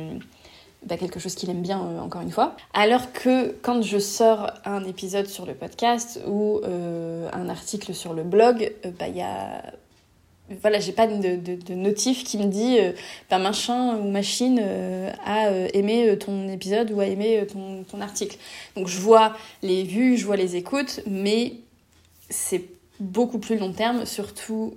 bah, 0.85 0.97
quelque 0.97 1.19
chose 1.19 1.33
qu'il 1.33 1.49
aime 1.49 1.63
bien, 1.63 1.81
euh, 1.81 1.99
encore 1.99 2.21
une 2.21 2.29
fois. 2.29 2.55
Alors 2.73 3.11
que 3.11 3.55
quand 3.63 3.81
je 3.81 3.97
sors 3.97 4.51
un 4.65 4.83
épisode 4.83 5.25
sur 5.25 5.47
le 5.47 5.55
podcast 5.55 6.21
ou 6.27 6.61
euh, 6.63 7.27
un 7.33 7.49
article 7.49 7.95
sur 7.95 8.13
le 8.13 8.23
blog, 8.23 8.71
euh, 8.85 8.91
bah, 8.97 9.07
il 9.07 9.17
y 9.17 9.21
a 9.21 9.63
voilà, 10.61 10.79
j'ai 10.79 10.91
pas 10.91 11.07
de, 11.07 11.73
notif 11.73 12.23
qui 12.23 12.37
me 12.37 12.45
dit 12.45 12.77
bah, 13.31 13.39
machin 13.39 13.97
ou 13.97 14.11
machine 14.11 14.61
a 15.25 15.49
aimé 15.73 16.15
ton 16.19 16.47
épisode 16.49 16.91
ou 16.91 16.99
a 16.99 17.07
aimé 17.07 17.47
ton, 17.51 17.83
ton, 17.83 17.99
article. 17.99 18.37
Donc 18.75 18.87
je 18.87 18.99
vois 18.99 19.35
les 19.63 19.81
vues, 19.81 20.17
je 20.17 20.25
vois 20.27 20.35
les 20.35 20.55
écoutes, 20.55 20.99
mais 21.07 21.53
c'est 22.29 22.65
beaucoup 22.99 23.39
plus 23.39 23.57
long 23.57 23.71
terme, 23.71 24.05
surtout 24.05 24.75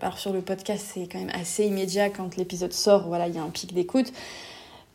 alors 0.00 0.18
sur 0.18 0.32
le 0.32 0.40
podcast 0.40 0.86
c'est 0.94 1.06
quand 1.06 1.18
même 1.18 1.32
assez 1.34 1.66
immédiat 1.66 2.08
quand 2.08 2.38
l'épisode 2.38 2.72
sort, 2.72 3.08
voilà, 3.08 3.28
il 3.28 3.34
y 3.34 3.38
a 3.38 3.42
un 3.42 3.50
pic 3.50 3.74
d'écoute 3.74 4.10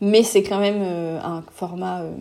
mais 0.03 0.21
c'est 0.21 0.43
quand 0.43 0.59
même 0.59 0.81
euh, 0.81 1.17
un 1.23 1.45
format 1.53 2.01
euh, 2.01 2.11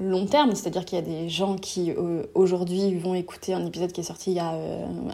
long 0.00 0.24
terme, 0.24 0.54
c'est-à-dire 0.54 0.86
qu'il 0.86 0.98
y 0.98 1.02
a 1.02 1.04
des 1.04 1.28
gens 1.28 1.56
qui 1.56 1.90
euh, 1.90 2.22
aujourd'hui 2.34 2.94
vont 2.94 3.14
écouter 3.14 3.52
un 3.52 3.66
épisode 3.66 3.92
qui 3.92 4.00
est 4.00 4.04
sorti 4.04 4.30
il 4.30 4.36
y 4.36 4.40
a 4.40 4.54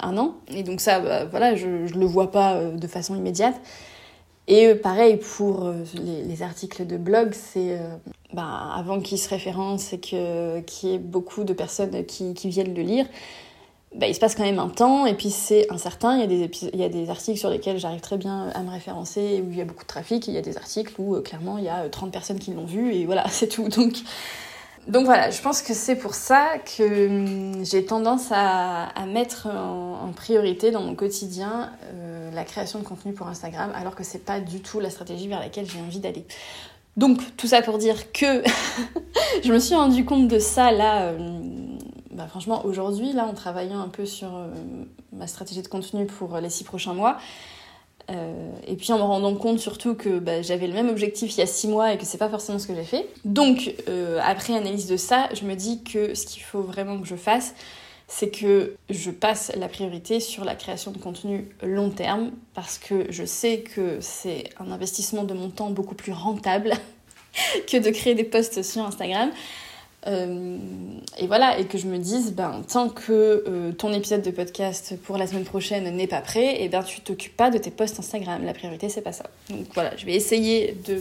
un 0.03 0.17
an, 0.17 0.37
et 0.55 0.63
donc 0.63 0.81
ça, 0.81 1.01
bah, 1.01 1.25
voilà, 1.25 1.57
je, 1.57 1.67
ne 1.67 1.99
le 1.99 2.07
vois 2.07 2.31
pas 2.31 2.63
de 2.65 2.87
façon 2.87 3.17
immédiate. 3.17 3.61
Et 4.47 4.75
pareil 4.75 5.19
pour 5.19 5.73
les, 5.95 6.43
articles 6.43 6.87
de 6.87 6.97
blog, 6.97 7.31
c'est 7.33 7.79
bah, 8.33 8.73
avant 8.75 9.01
qu'ils 9.01 9.19
se 9.19 9.29
référencent 9.29 9.93
et 9.93 9.99
qu'il 10.01 10.89
y 10.91 10.95
ait 10.95 10.99
beaucoup 10.99 11.45
de 11.45 11.53
personnes 11.53 12.05
qui, 12.05 12.35
qui 12.35 12.49
viennent 12.49 12.75
le 12.75 12.83
lire, 12.83 13.07
bah, 13.95 14.07
il 14.07 14.15
se 14.15 14.21
passe 14.21 14.35
quand 14.35 14.45
même 14.45 14.59
un 14.59 14.69
temps 14.69 15.05
et 15.05 15.15
puis 15.15 15.31
c'est 15.31 15.71
incertain. 15.71 16.19
Il 16.19 16.31
y, 16.75 16.85
a 16.85 16.89
des 16.89 17.11
articles 17.11 17.39
sur 17.39 17.51
lesquels 17.51 17.79
j'arrive 17.79 18.01
très 18.01 18.17
bien 18.17 18.49
à 18.55 18.63
me 18.63 18.71
référencer 18.71 19.45
où 19.47 19.51
il 19.51 19.59
y 19.59 19.61
a 19.61 19.67
beaucoup 19.67 19.83
de 19.83 19.89
trafic. 19.89 20.27
il 20.29 20.35
y 20.35 20.39
a 20.39 20.43
des 20.43 20.57
articles 20.57 20.95
où 20.99 21.15
euh, 21.15 21.21
clairement 21.21 21.59
il 21.59 21.65
y 21.65 21.69
a 21.69 21.89
30 21.89 22.09
euh, 22.09 22.11
personnes 22.13 22.39
qui 22.39 22.53
l'ont 22.53 22.65
vu 22.65 22.95
et 22.95 23.05
voilà, 23.05 23.27
c'est 23.29 23.49
tout. 23.49 23.69
Donc, 23.69 23.97
donc 24.89 25.05
voilà, 25.05 25.31
je 25.31 25.41
pense 25.43 25.61
que 25.61 25.75
c'est 25.75 25.97
pour 25.97 26.15
ça 26.15 26.55
que 26.59 27.07
hum, 27.07 27.65
j'ai 27.65 27.85
tendance 27.85 28.29
à, 28.31 28.89
mettre 29.07 29.49
en, 29.49 30.11
priorité 30.17 30.71
dans 30.71 30.83
mon 30.83 30.95
quotidien 30.95 31.71
euh, 31.93 32.31
la 32.33 32.45
création 32.45 32.79
de 32.79 32.85
contenu 32.85 33.13
pour 33.13 33.27
Instagram 33.29 33.73
alors 33.75 33.95
que 33.95 34.05
c'est 34.05 34.25
pas 34.25 34.41
du 34.41 34.61
tout 34.61 34.79
la 34.81 34.89
stratégie 34.89 35.29
vers 35.29 35.41
laquelle 35.41 35.69
j'ai 35.69 35.81
envie 35.81 36.01
d'aller. 36.01 36.25
Donc 36.97 37.21
tout 37.37 37.47
ça 37.47 37.61
pour 37.61 37.77
dire 37.77 38.13
que 38.13 38.43
je 39.45 39.53
me 39.53 39.59
suis 39.59 39.75
rendu 39.75 40.05
compte 40.05 40.29
de 40.29 40.39
ça 40.39 40.71
là 40.73 41.13
bah, 42.13 42.27
franchement, 42.29 42.65
aujourd'hui, 42.65 43.13
là, 43.13 43.27
en 43.27 43.35
travaillant 43.35 43.81
un 43.81 43.89
peu 43.89 44.07
sur 44.07 44.35
euh, 44.35 44.49
ma 45.13 45.27
stratégie 45.27 45.63
de 45.63 45.69
contenu 45.69 46.07
pour 46.07 46.39
les 46.39 46.51
six 46.51 46.65
prochains 46.65 46.95
mois, 46.95 47.19
euh, 48.11 48.51
et 48.67 48.75
puis 48.75 48.93
en 48.93 48.99
me 48.99 49.03
rendant 49.03 49.35
compte 49.35 49.61
surtout 49.61 49.95
que 49.95 50.19
bah, 50.19 50.43
j'avais 50.43 50.67
le 50.67 50.75
même 50.75 50.89
objectif 50.89 51.37
il 51.37 51.39
y 51.39 51.43
a 51.43 51.47
six 51.47 51.69
mois 51.69 51.93
et 51.93 51.99
que 51.99 52.05
c'est 52.05 52.19
pas 52.19 52.29
forcément 52.29 52.59
ce 52.59 52.67
que 52.67 52.75
j'ai 52.75 52.85
fait. 52.85 53.09
Donc, 53.25 53.75
euh, 53.89 54.21
après 54.23 54.55
analyse 54.55 54.87
de 54.87 54.97
ça, 54.97 55.29
je 55.33 55.45
me 55.45 55.55
dis 55.55 55.83
que 55.83 56.15
ce 56.15 56.27
qu'il 56.27 56.43
faut 56.43 56.63
vraiment 56.63 57.01
que 57.01 57.07
je 57.07 57.17
fasse, 57.17 57.55
c'est 58.09 58.31
que 58.31 58.75
je 58.91 59.11
passe 59.11 59.53
la 59.57 59.69
priorité 59.69 60.21
sur 60.21 60.45
la 60.45 60.55
création 60.55 60.91
de 60.91 60.99
contenu 60.99 61.49
long 61.63 61.91
terme 61.91 62.33
parce 62.53 62.77
que 62.77 63.07
je 63.11 63.25
sais 63.25 63.61
que 63.61 63.99
c'est 64.01 64.51
un 64.59 64.71
investissement 64.71 65.25
de 65.25 65.33
mon 65.33 65.49
temps 65.49 65.71
beaucoup 65.71 65.95
plus 65.95 66.13
rentable 66.13 66.73
que 67.67 67.79
de 67.79 67.91
créer 67.91 68.15
des 68.15 68.25
posts 68.25 68.63
sur 68.63 68.85
Instagram. 68.85 69.31
Euh, 70.07 70.59
et 71.19 71.27
voilà, 71.27 71.59
et 71.59 71.67
que 71.67 71.79
je 71.79 71.87
me 71.87 71.99
dise, 71.99 72.33
ben, 72.33 72.63
tant 72.71 72.89
que 72.89 73.45
euh, 73.47 73.73
ton 73.73 73.93
épisode 73.93 74.23
de 74.23 74.31
podcast 74.31 74.97
pour 75.05 75.17
la 75.17 75.27
semaine 75.27 75.45
prochaine 75.45 75.95
n'est 75.95 76.07
pas 76.07 76.21
prêt, 76.21 76.57
et 76.57 76.65
eh 76.65 76.69
ben, 76.69 76.83
tu 76.83 77.01
t'occupes 77.01 77.37
pas 77.37 77.51
de 77.51 77.59
tes 77.59 77.71
posts 77.71 78.01
Instagram. 78.01 78.45
La 78.45 78.55
priorité, 78.55 78.89
c'est 78.89 79.03
pas 79.03 79.13
ça. 79.13 79.27
Donc 79.49 79.67
voilà, 79.75 79.97
je 79.97 80.05
vais 80.05 80.15
essayer 80.15 80.77
de, 80.87 81.01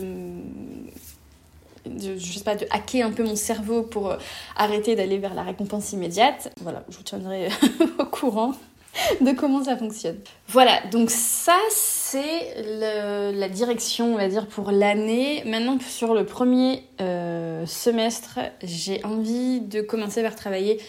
de, 1.86 2.16
je 2.16 2.32
sais 2.38 2.44
pas, 2.44 2.54
de 2.54 2.66
hacker 2.70 3.06
un 3.06 3.10
peu 3.10 3.24
mon 3.24 3.36
cerveau 3.36 3.82
pour 3.82 4.10
euh, 4.10 4.16
arrêter 4.56 4.94
d'aller 4.94 5.18
vers 5.18 5.34
la 5.34 5.42
récompense 5.42 5.92
immédiate. 5.92 6.52
Voilà, 6.60 6.84
je 6.88 6.96
vous 6.96 7.02
tiendrai 7.02 7.48
au 7.98 8.04
courant 8.04 8.52
de 9.20 9.32
comment 9.32 9.64
ça 9.64 9.76
fonctionne. 9.76 10.18
Voilà, 10.48 10.80
donc 10.90 11.10
ça 11.10 11.56
c'est 11.70 12.54
la 12.80 13.48
direction, 13.48 14.14
on 14.14 14.16
va 14.16 14.28
dire, 14.28 14.46
pour 14.46 14.70
l'année. 14.70 15.42
Maintenant, 15.46 15.78
sur 15.80 16.14
le 16.14 16.26
premier 16.26 16.84
euh, 17.00 17.64
semestre, 17.66 18.38
j'ai 18.62 19.02
envie 19.04 19.60
de 19.60 19.80
commencer 19.80 20.22
par 20.22 20.36
travailler 20.36 20.80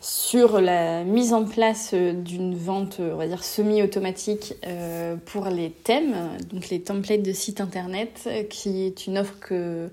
sur 0.00 0.60
la 0.60 1.02
mise 1.04 1.32
en 1.32 1.44
place 1.44 1.92
euh, 1.94 2.12
d'une 2.12 2.54
vente, 2.54 2.98
on 3.00 3.16
va 3.16 3.26
dire, 3.26 3.42
semi-automatique 3.42 4.54
euh, 4.66 5.16
pour 5.24 5.46
les 5.46 5.70
thèmes, 5.70 6.14
donc 6.52 6.68
les 6.68 6.82
templates 6.82 7.22
de 7.22 7.32
site 7.32 7.60
internet, 7.60 8.28
qui 8.50 8.84
est 8.84 9.06
une 9.06 9.16
offre 9.16 9.38
que 9.40 9.88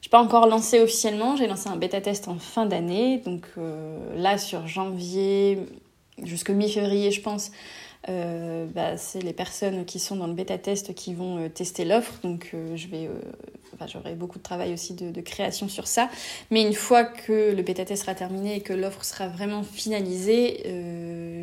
je 0.00 0.08
n'ai 0.08 0.10
pas 0.10 0.20
encore 0.20 0.46
lancée 0.46 0.80
officiellement. 0.80 1.36
J'ai 1.36 1.46
lancé 1.46 1.68
un 1.68 1.76
bêta 1.76 2.00
test 2.00 2.26
en 2.26 2.38
fin 2.38 2.66
d'année, 2.66 3.18
donc 3.18 3.44
là 4.16 4.38
sur 4.38 4.66
janvier, 4.66 5.58
jusqu'au 6.22 6.54
mi-février, 6.54 7.10
je 7.10 7.20
pense, 7.20 7.50
euh, 8.10 8.66
bah, 8.66 8.98
c'est 8.98 9.22
les 9.22 9.32
personnes 9.32 9.84
qui 9.86 9.98
sont 9.98 10.16
dans 10.16 10.26
le 10.26 10.34
bêta 10.34 10.58
test 10.58 10.94
qui 10.94 11.14
vont 11.14 11.38
euh, 11.38 11.48
tester 11.48 11.84
l'offre. 11.84 12.14
Donc, 12.22 12.50
euh, 12.52 12.76
j'aurai 13.86 14.14
beaucoup 14.14 14.38
de 14.38 14.42
travail 14.42 14.72
aussi 14.74 14.94
de, 14.94 15.20
création 15.20 15.68
sur 15.68 15.86
ça. 15.86 16.10
Mais 16.50 16.62
une 16.62 16.74
fois 16.74 17.04
que 17.04 17.52
le 17.52 17.62
bêta 17.62 17.84
test 17.84 18.02
sera 18.02 18.14
terminé 18.14 18.56
et 18.56 18.60
que 18.60 18.72
l'offre 18.72 19.04
sera 19.04 19.28
vraiment 19.28 19.62
finalisée, 19.62 20.62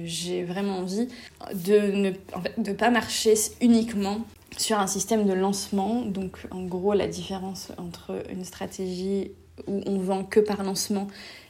j'ai 0.05 0.43
vraiment 0.43 0.79
envie 0.79 1.07
de 1.53 2.13
ne 2.57 2.73
pas 2.73 2.89
marcher 2.89 3.33
uniquement 3.59 4.21
sur 4.57 4.79
un 4.79 4.87
système 4.87 5.25
de 5.25 5.33
lancement. 5.33 6.01
Donc, 6.01 6.37
en 6.51 6.63
gros, 6.63 6.93
la 6.93 7.07
différence 7.07 7.69
entre 7.77 8.23
une 8.31 8.45
stratégie 8.45 9.31
où 9.67 9.81
on 9.85 9.97
vend 9.97 10.23
que 10.23 10.39
par 10.39 10.63
lancement 10.63 11.07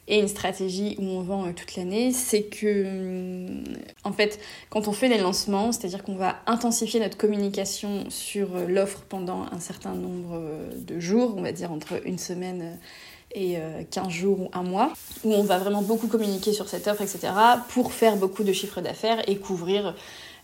et 0.07 0.19
une 0.19 0.27
stratégie 0.27 0.95
où 0.99 1.03
on 1.03 1.21
vend 1.21 1.45
euh, 1.45 1.51
toute 1.53 1.75
l'année, 1.75 2.11
c'est 2.11 2.43
que, 2.43 2.85
hum, 2.85 3.63
en 4.03 4.11
fait, 4.11 4.39
quand 4.69 4.87
on 4.87 4.91
fait 4.91 5.09
des 5.09 5.17
lancements, 5.17 5.71
c'est-à-dire 5.71 6.03
qu'on 6.03 6.15
va 6.15 6.37
intensifier 6.47 6.99
notre 6.99 7.17
communication 7.17 8.09
sur 8.09 8.55
euh, 8.55 8.65
l'offre 8.67 9.03
pendant 9.07 9.45
un 9.51 9.59
certain 9.59 9.93
nombre 9.93 10.33
euh, 10.33 10.69
de 10.75 10.99
jours, 10.99 11.35
on 11.37 11.41
va 11.41 11.51
dire 11.51 11.71
entre 11.71 12.05
une 12.05 12.17
semaine 12.17 12.77
et 13.33 13.55
15 13.91 14.09
jours 14.09 14.41
ou 14.41 14.49
un 14.51 14.61
mois, 14.61 14.91
où 15.23 15.33
on 15.33 15.41
va 15.41 15.57
vraiment 15.57 15.81
beaucoup 15.81 16.07
communiquer 16.07 16.51
sur 16.51 16.67
cette 16.67 16.85
offre, 16.87 17.01
etc., 17.01 17.31
pour 17.69 17.93
faire 17.93 18.17
beaucoup 18.17 18.43
de 18.43 18.51
chiffres 18.51 18.81
d'affaires 18.81 19.23
et 19.29 19.37
couvrir 19.37 19.95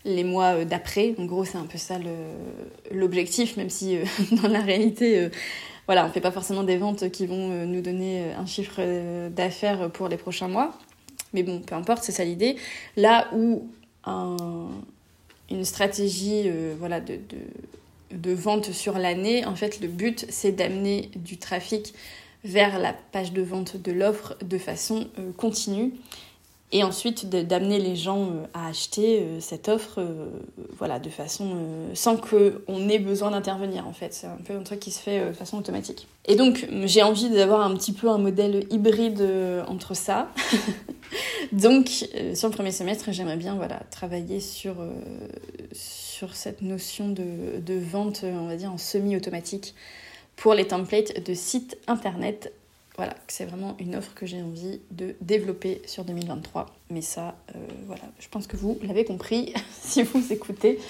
les 0.06 0.24
mois 0.24 0.64
d'après. 0.64 1.14
En 1.18 1.26
gros, 1.26 1.44
c'est 1.44 1.58
un 1.58 1.66
peu 1.66 1.76
ça 1.76 1.96
l'objectif, 2.90 3.58
même 3.58 3.68
si 3.68 3.98
dans 4.42 4.48
la 4.48 4.60
réalité, 4.60 5.28
voilà, 5.88 6.04
on 6.04 6.10
fait 6.10 6.20
pas 6.20 6.30
forcément 6.30 6.64
des 6.64 6.76
ventes 6.76 7.10
qui 7.10 7.26
vont 7.26 7.50
euh, 7.50 7.64
nous 7.64 7.80
donner 7.80 8.20
euh, 8.20 8.38
un 8.38 8.44
chiffre 8.44 8.76
euh, 8.78 9.30
d'affaires 9.30 9.90
pour 9.90 10.08
les 10.08 10.18
prochains 10.18 10.46
mois. 10.46 10.74
Mais 11.32 11.42
bon, 11.42 11.60
peu 11.60 11.74
importe, 11.74 12.04
c'est 12.04 12.12
ça 12.12 12.24
l'idée. 12.24 12.56
Là 12.96 13.28
où 13.34 13.66
une 15.50 15.64
stratégie 15.64 16.50
voilà, 16.78 16.98
de, 17.00 17.18
de, 18.10 18.32
vente 18.32 18.72
sur 18.72 18.98
l'année, 18.98 19.44
en 19.44 19.54
fait, 19.54 19.80
le 19.80 19.88
but, 19.88 20.24
c'est 20.30 20.52
d'amener 20.52 21.10
du 21.14 21.36
trafic 21.36 21.92
vers 22.42 22.78
la 22.78 22.94
page 22.94 23.34
de 23.34 23.42
vente 23.42 23.76
de 23.76 23.92
l'offre 23.92 24.38
de 24.42 24.56
façon 24.56 25.08
continue 25.36 25.92
et 26.70 26.84
ensuite 26.84 27.28
d'amener 27.28 27.78
les 27.78 27.96
gens 27.96 28.24
euh, 28.24 28.44
à 28.54 28.68
acheter 28.68 29.20
euh, 29.20 29.40
cette 29.40 29.68
offre 29.68 30.00
voilà, 30.76 30.98
de 30.98 31.08
façon 31.08 31.56
sans 31.94 32.16
qu'on 32.16 32.88
ait 32.88 32.98
besoin 32.98 33.30
d'intervenir 33.30 33.86
en 33.86 33.92
fait. 33.92 34.12
C'est 34.14 34.26
un 34.26 34.38
peu 34.44 34.54
un 34.54 34.62
truc 34.62 34.80
qui 34.80 34.90
se 34.90 35.00
fait 35.00 35.26
de 35.26 35.32
façon 35.32 35.58
automatique. 35.58 36.06
Et 36.26 36.36
donc 36.36 36.68
j'ai 36.84 37.02
envie 37.02 37.30
d'avoir 37.30 37.62
un 37.62 37.74
petit 37.74 37.92
peu 37.92 38.08
un 38.08 38.18
modèle 38.18 38.66
hybride 38.70 39.26
entre 39.66 39.94
ça. 39.94 40.28
donc 41.52 41.88
sur 41.88 42.48
le 42.48 42.54
premier 42.54 42.72
semestre, 42.72 43.06
j'aimerais 43.12 43.36
bien 43.36 43.54
voilà, 43.56 43.80
travailler 43.90 44.40
sur, 44.40 44.76
sur 45.72 46.34
cette 46.34 46.62
notion 46.62 47.08
de, 47.08 47.58
de 47.64 47.78
vente, 47.78 48.24
on 48.24 48.46
va 48.46 48.56
dire, 48.56 48.72
en 48.72 48.78
semi-automatique 48.78 49.74
pour 50.38 50.54
les 50.54 50.66
templates 50.66 51.24
de 51.24 51.34
sites 51.34 51.76
internet. 51.86 52.52
Voilà, 52.98 53.14
c'est 53.28 53.44
vraiment 53.44 53.76
une 53.78 53.94
offre 53.94 54.12
que 54.14 54.26
j'ai 54.26 54.42
envie 54.42 54.80
de 54.90 55.14
développer 55.20 55.80
sur 55.86 56.04
2023. 56.04 56.66
Mais 56.90 57.00
ça, 57.00 57.36
euh, 57.54 57.58
voilà, 57.86 58.02
je 58.18 58.26
pense 58.28 58.48
que 58.48 58.56
vous 58.56 58.76
l'avez 58.82 59.04
compris 59.04 59.54
si 59.80 60.02
vous 60.02 60.32
écoutez 60.32 60.80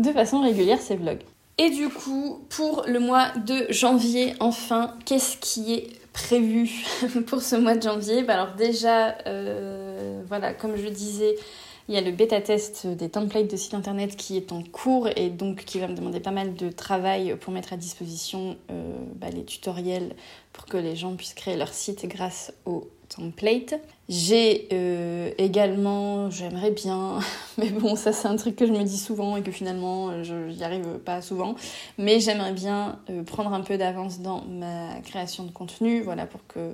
de 0.00 0.10
façon 0.10 0.42
régulière 0.42 0.80
ces 0.80 0.96
vlogs. 0.96 1.22
Et 1.56 1.70
du 1.70 1.88
coup, 1.90 2.44
pour 2.50 2.82
le 2.88 2.98
mois 2.98 3.28
de 3.46 3.66
janvier, 3.70 4.34
enfin, 4.40 4.94
qu'est-ce 5.04 5.36
qui 5.36 5.74
est 5.74 5.90
prévu 6.12 6.84
pour 7.28 7.40
ce 7.40 7.54
mois 7.54 7.76
de 7.76 7.82
janvier? 7.82 8.24
Bah 8.24 8.34
Alors 8.34 8.56
déjà, 8.56 9.16
euh, 9.28 10.22
voilà, 10.26 10.54
comme 10.54 10.74
je 10.76 10.88
disais, 10.88 11.36
il 11.88 11.94
y 11.94 11.98
a 11.98 12.00
le 12.00 12.12
bêta 12.12 12.40
test 12.40 12.86
des 12.86 13.10
templates 13.10 13.50
de 13.50 13.56
site 13.56 13.74
internet 13.74 14.16
qui 14.16 14.36
est 14.36 14.52
en 14.52 14.62
cours 14.62 15.08
et 15.16 15.28
donc 15.28 15.64
qui 15.64 15.78
va 15.78 15.88
me 15.88 15.94
demander 15.94 16.20
pas 16.20 16.30
mal 16.30 16.54
de 16.54 16.70
travail 16.70 17.36
pour 17.38 17.52
mettre 17.52 17.74
à 17.74 17.76
disposition 17.76 18.56
euh, 18.70 18.92
bah, 19.16 19.28
les 19.30 19.44
tutoriels 19.44 20.14
pour 20.52 20.64
que 20.64 20.78
les 20.78 20.96
gens 20.96 21.14
puissent 21.14 21.34
créer 21.34 21.56
leur 21.56 21.74
site 21.74 22.06
grâce 22.06 22.54
aux 22.64 22.88
templates. 23.08 23.74
J'ai 24.08 24.68
euh, 24.72 25.30
également, 25.38 26.28
j'aimerais 26.30 26.70
bien, 26.70 27.20
mais 27.58 27.70
bon, 27.70 27.96
ça 27.96 28.12
c'est 28.12 28.28
un 28.28 28.36
truc 28.36 28.56
que 28.56 28.66
je 28.66 28.72
me 28.72 28.82
dis 28.82 28.98
souvent 28.98 29.36
et 29.36 29.42
que 29.42 29.50
finalement 29.50 30.22
je 30.22 30.34
n'y 30.34 30.62
arrive 30.62 30.98
pas 30.98 31.22
souvent, 31.22 31.54
mais 31.96 32.20
j'aimerais 32.20 32.52
bien 32.52 32.98
euh, 33.08 33.22
prendre 33.22 33.52
un 33.54 33.62
peu 33.62 33.78
d'avance 33.78 34.20
dans 34.20 34.44
ma 34.44 35.00
création 35.00 35.44
de 35.44 35.50
contenu, 35.50 36.02
voilà, 36.02 36.26
pour 36.26 36.46
que 36.46 36.70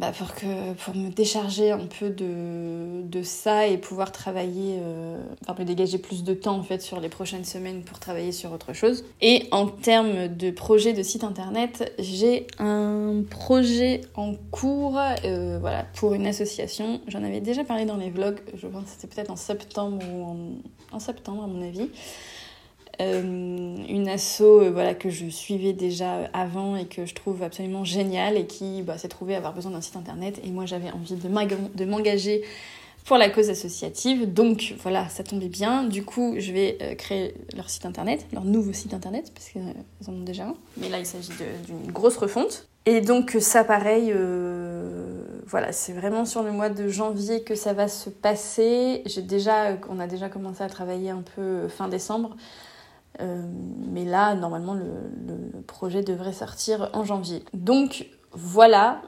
bah 0.00 0.10
pour, 0.10 0.34
que, 0.34 0.72
pour 0.72 0.96
me 0.96 1.08
décharger 1.08 1.70
un 1.70 1.86
peu 1.86 2.10
de, 2.10 3.02
de 3.02 3.22
ça 3.22 3.68
et 3.68 3.78
pouvoir 3.78 4.10
travailler, 4.10 4.80
euh, 4.82 5.22
enfin 5.46 5.54
me 5.56 5.64
dégager 5.64 5.98
plus 5.98 6.24
de 6.24 6.34
temps 6.34 6.56
en 6.56 6.64
fait 6.64 6.82
sur 6.82 6.98
les 6.98 7.08
prochaines 7.08 7.44
semaines 7.44 7.82
pour 7.82 8.00
travailler 8.00 8.32
sur 8.32 8.52
autre 8.52 8.72
chose. 8.72 9.04
Et 9.20 9.46
en 9.52 9.68
termes 9.68 10.26
de 10.26 10.50
projet 10.50 10.94
de 10.94 11.02
site 11.04 11.22
internet, 11.22 11.94
j'ai 12.00 12.48
un 12.58 13.22
projet 13.30 14.00
en 14.16 14.34
cours 14.50 14.98
euh, 15.24 15.58
voilà, 15.60 15.84
pour 15.94 16.14
une 16.14 16.26
association. 16.26 16.73
J'en 17.08 17.22
avais 17.22 17.40
déjà 17.40 17.64
parlé 17.64 17.84
dans 17.84 17.96
les 17.96 18.10
vlogs, 18.10 18.40
je 18.54 18.66
pense 18.66 18.84
que 18.84 18.90
c'était 18.90 19.14
peut-être 19.14 19.30
en 19.30 19.36
septembre 19.36 20.04
ou 20.12 20.60
en, 20.92 21.00
septembre 21.00 21.44
à 21.44 21.46
mon 21.46 21.62
avis. 21.62 21.88
Euh, 23.00 23.76
une 23.88 24.08
asso 24.08 24.42
euh, 24.42 24.70
voilà, 24.70 24.94
que 24.94 25.10
je 25.10 25.26
suivais 25.26 25.72
déjà 25.72 26.30
avant 26.32 26.76
et 26.76 26.86
que 26.86 27.06
je 27.06 27.14
trouve 27.14 27.42
absolument 27.42 27.82
géniale 27.82 28.36
et 28.36 28.46
qui 28.46 28.82
bah, 28.82 28.98
s'est 28.98 29.08
trouvée 29.08 29.34
avoir 29.34 29.52
besoin 29.52 29.72
d'un 29.72 29.80
site 29.80 29.96
internet. 29.96 30.40
Et 30.44 30.50
moi, 30.50 30.64
j'avais 30.64 30.92
envie 30.92 31.16
de 31.16 31.84
m'engager 31.84 32.42
pour 33.04 33.18
la 33.18 33.28
cause 33.28 33.50
associative. 33.50 34.32
Donc 34.32 34.74
voilà, 34.82 35.08
ça 35.08 35.22
tombait 35.22 35.48
bien. 35.48 35.84
Du 35.84 36.04
coup, 36.04 36.34
je 36.38 36.52
vais 36.52 36.78
euh, 36.80 36.94
créer 36.94 37.34
leur 37.56 37.70
site 37.70 37.86
internet, 37.86 38.26
leur 38.32 38.44
nouveau 38.44 38.72
site 38.72 38.94
internet, 38.94 39.32
parce 39.34 39.48
qu'ils 39.50 39.62
en 40.08 40.12
ont 40.12 40.22
déjà 40.22 40.46
un. 40.46 40.54
Mais 40.76 40.88
là, 40.88 40.98
il 40.98 41.06
s'agit 41.06 41.32
d'une 41.66 41.92
grosse 41.92 42.16
refonte. 42.16 42.68
Et 42.86 43.00
donc 43.00 43.36
ça, 43.40 43.64
pareil, 43.64 44.12
voilà, 45.46 45.72
c'est 45.72 45.92
vraiment 45.92 46.24
sur 46.24 46.42
le 46.42 46.52
mois 46.52 46.70
de 46.70 46.88
janvier 46.88 47.42
que 47.42 47.54
ça 47.54 47.72
va 47.72 47.88
se 47.88 48.08
passer. 48.10 49.04
On 49.88 50.00
a 50.00 50.06
déjà 50.06 50.28
commencé 50.28 50.62
à 50.62 50.68
travailler 50.68 51.10
un 51.10 51.22
peu 51.36 51.68
fin 51.68 51.88
décembre. 51.88 52.36
Euh, 53.20 53.42
mais 53.90 54.04
là, 54.04 54.34
normalement, 54.34 54.74
le, 54.74 54.86
projet 55.66 56.02
devrait 56.02 56.32
sortir 56.32 56.90
en 56.92 57.04
janvier. 57.04 57.42
Donc 57.54 58.06
voilà 58.32 59.00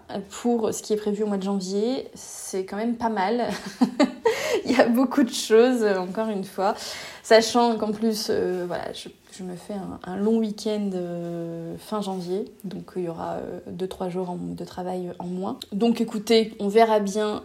pour 0.43 0.73
ce 0.73 0.83
qui 0.83 0.93
est 0.93 0.97
prévu 0.97 1.23
au 1.25 1.27
mois 1.27 1.37
de 1.37 1.43
janvier. 1.43 2.09
C'est 2.15 2.65
quand 2.65 2.77
même 2.77 2.97
pas 2.97 3.09
mal. 3.09 3.49
Il 4.65 4.73
y 4.73 4.81
a 4.81 4.89
beaucoup 4.89 5.23
de 5.23 5.33
choses, 5.33 5.85
encore 5.85 6.29
une 6.29 6.45
fois. 6.45 6.75
Sachant 7.23 7.77
qu'en 7.77 7.93
plus, 7.93 8.29
euh, 8.31 8.65
voilà, 8.67 8.93
je, 8.93 9.09
me 9.43 9.57
fais 9.57 9.75
un, 10.05 10.17
long 10.17 10.39
week-end 10.39 10.91
euh, 10.95 11.77
fin 11.79 12.01
janvier. 12.01 12.45
Donc 12.65 12.93
il 12.97 13.03
y 13.03 13.09
aura 13.09 13.39
2-3 13.71 14.11
jours 14.11 14.37
de 14.39 14.65
travail 14.65 15.13
en 15.19 15.27
moins. 15.27 15.59
Donc 15.73 16.01
écoutez, 16.01 16.55
on 16.61 16.69
verra 16.69 17.01
bien 17.01 17.43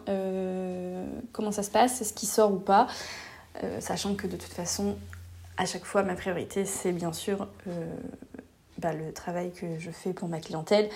comment 1.32 1.52
ça 1.52 1.64
se 1.64 1.72
passe, 1.72 2.04
ce 2.04 2.14
qui 2.14 2.26
sort 2.26 2.52
ou 2.54 2.60
pas. 2.60 2.88
sachant 3.80 4.16
que 4.16 4.28
de 4.28 4.36
toute 4.38 4.54
façon, 4.54 4.96
à 5.62 5.66
chaque 5.66 5.86
fois, 5.86 6.02
ma 6.02 6.16
priorité, 6.16 6.66
c'est 6.66 6.92
bien 6.92 7.14
sûr 7.14 7.48
euh, 7.68 7.86
bah, 8.80 8.94
le 8.94 9.14
travail 9.14 9.52
que 9.52 9.78
je 9.78 9.92
fais 9.92 10.12
pour 10.12 10.28
ma 10.28 10.40
clientèle. 10.40 10.90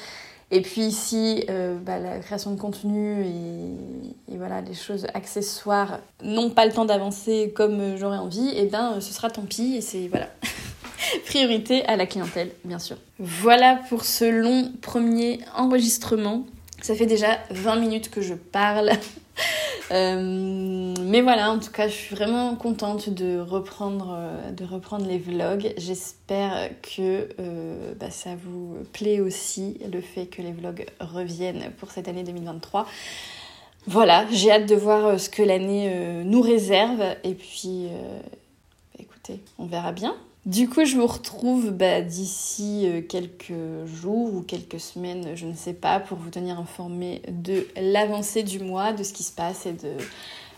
Et 0.50 0.62
puis 0.62 0.92
si 0.92 1.44
euh, 1.50 1.78
bah, 1.78 2.00
la 2.00 2.20
création 2.20 2.52
de 2.52 2.60
contenu 2.60 3.26
et, 3.26 4.38
voilà 4.38 4.62
les 4.62 4.74
choses 4.74 5.08
accessoires 5.14 6.00
n'ont 6.24 6.50
pas 6.50 6.66
le 6.66 6.72
temps 6.72 6.86
d'avancer 6.86 7.54
comme 7.56 7.96
j'aurais 7.96 8.18
envie, 8.18 8.50
et 8.50 8.64
eh 8.64 8.66
ben 8.66 9.00
ce 9.02 9.14
sera 9.14 9.30
tant 9.30 9.44
pis 9.44 9.76
et 9.76 9.82
c'est 9.82 10.08
voilà 10.08 10.28
priorité 11.26 11.86
à 11.86 11.96
la 11.96 12.06
clientèle 12.06 12.52
bien 12.64 12.80
sûr. 12.80 12.98
Voilà 13.20 13.80
pour 13.90 14.06
ce 14.06 14.26
long 14.26 14.72
premier 14.82 15.40
enregistrement. 15.56 16.46
Ça 16.82 16.96
fait 16.96 17.06
déjà 17.06 17.40
20 17.52 17.78
minutes 17.78 18.10
que 18.10 18.22
je 18.22 18.34
parle. 18.34 18.92
Euh, 19.92 20.96
mais 21.00 21.22
voilà, 21.22 21.52
en 21.52 21.60
tout 21.60 21.72
cas, 21.72 21.88
je 21.88 21.94
suis 21.94 22.16
vraiment 22.16 22.56
contente 22.56 23.10
de 23.10 23.38
reprendre, 23.38 24.16
euh, 24.18 24.98
les 25.08 25.18
vlogs. 25.20 25.74
J'espère 25.78 26.70
que 26.82 27.30
euh, 27.40 27.94
bah, 28.00 28.10
ça 28.10 28.32
vous 28.36 28.78
plaît 28.94 29.20
aussi, 29.20 29.78
le 29.92 30.02
fait 30.02 30.26
que 30.26 30.42
les 30.42 30.54
vlogs 30.54 30.86
reviennent 31.00 31.72
pour 31.78 31.92
cette 31.92 32.08
année 32.08 32.24
2023. 32.24 32.88
Voilà, 33.88 34.26
j'ai 34.32 34.52
hâte 34.52 34.68
de 34.68 34.76
voir 34.76 35.20
ce 35.20 35.30
que 35.30 35.44
l'année 35.44 36.24
nous 36.24 36.42
réserve. 36.42 37.04
Et 37.24 37.36
puis, 37.36 37.90
écoutez, 38.98 39.42
on 39.60 39.68
verra 39.68 39.92
bien. 39.92 40.16
Du 40.46 40.70
coup, 40.70 40.86
je 40.86 40.96
vous 40.96 41.08
retrouve 41.08 41.72
bah, 41.72 42.02
d'ici 42.02 42.84
euh, 42.86 43.02
quelques 43.02 43.52
jours 43.86 44.32
ou 44.32 44.42
quelques 44.44 44.80
semaines, 44.80 45.36
je 45.36 45.48
ne 45.48 45.56
sais 45.56 45.74
pas, 45.74 46.00
pour 46.00 46.20
vous 46.20 46.30
tenir 46.30 46.60
informé 46.60 47.24
de 47.28 47.68
l'avancée 47.76 48.44
du 48.44 48.60
mois, 48.60 48.94
de 48.94 49.02
ce 49.02 49.12
qui 49.12 49.24
se 49.24 49.32
passe 49.32 49.66
et 49.66 49.74
de 49.74 49.98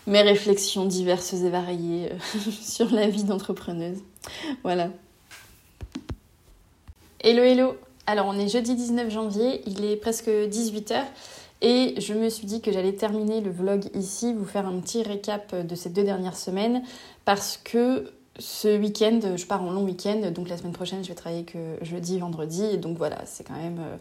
mes 0.06 0.20
réflexions 0.20 0.84
diverses 0.84 1.32
et 1.32 1.48
variées 1.48 2.10
euh, 2.12 2.50
sur 2.60 2.90
la 2.90 3.08
vie 3.08 3.24
d'entrepreneuse. 3.24 4.02
Voilà. 4.62 4.90
Hello, 7.20 7.42
hello 7.42 7.74
Alors, 8.06 8.26
on 8.26 8.38
est 8.38 8.48
jeudi 8.48 8.74
19 8.74 9.10
janvier, 9.10 9.62
il 9.66 9.86
est 9.86 9.96
presque 9.96 10.28
18h. 10.28 11.02
Et 11.62 11.94
je 11.98 12.12
me 12.12 12.28
suis 12.28 12.46
dit 12.46 12.60
que 12.60 12.70
j'allais 12.70 12.92
terminer 12.92 13.40
le 13.40 13.50
vlog 13.50 13.88
ici, 13.94 14.34
vous 14.34 14.44
faire 14.44 14.66
un 14.66 14.78
petit 14.80 15.02
récap 15.02 15.56
de 15.66 15.74
ces 15.74 15.88
deux 15.88 16.04
dernières 16.04 16.36
semaines, 16.36 16.82
parce 17.24 17.56
que 17.56 18.12
ce 18.38 18.78
week-end, 18.78 19.20
je 19.36 19.46
pars 19.46 19.62
en 19.62 19.70
long 19.70 19.84
week-end, 19.84 20.30
donc 20.32 20.48
la 20.48 20.56
semaine 20.56 20.72
prochaine, 20.72 21.02
je 21.02 21.08
vais 21.08 21.14
travailler 21.14 21.44
que 21.44 21.58
jeudi, 21.82 22.18
vendredi. 22.18 22.78
Donc 22.78 22.96
voilà, 22.96 23.18
c'est 23.24 23.44
quand 23.44 23.56
même 23.56 23.78
euh, 23.80 23.96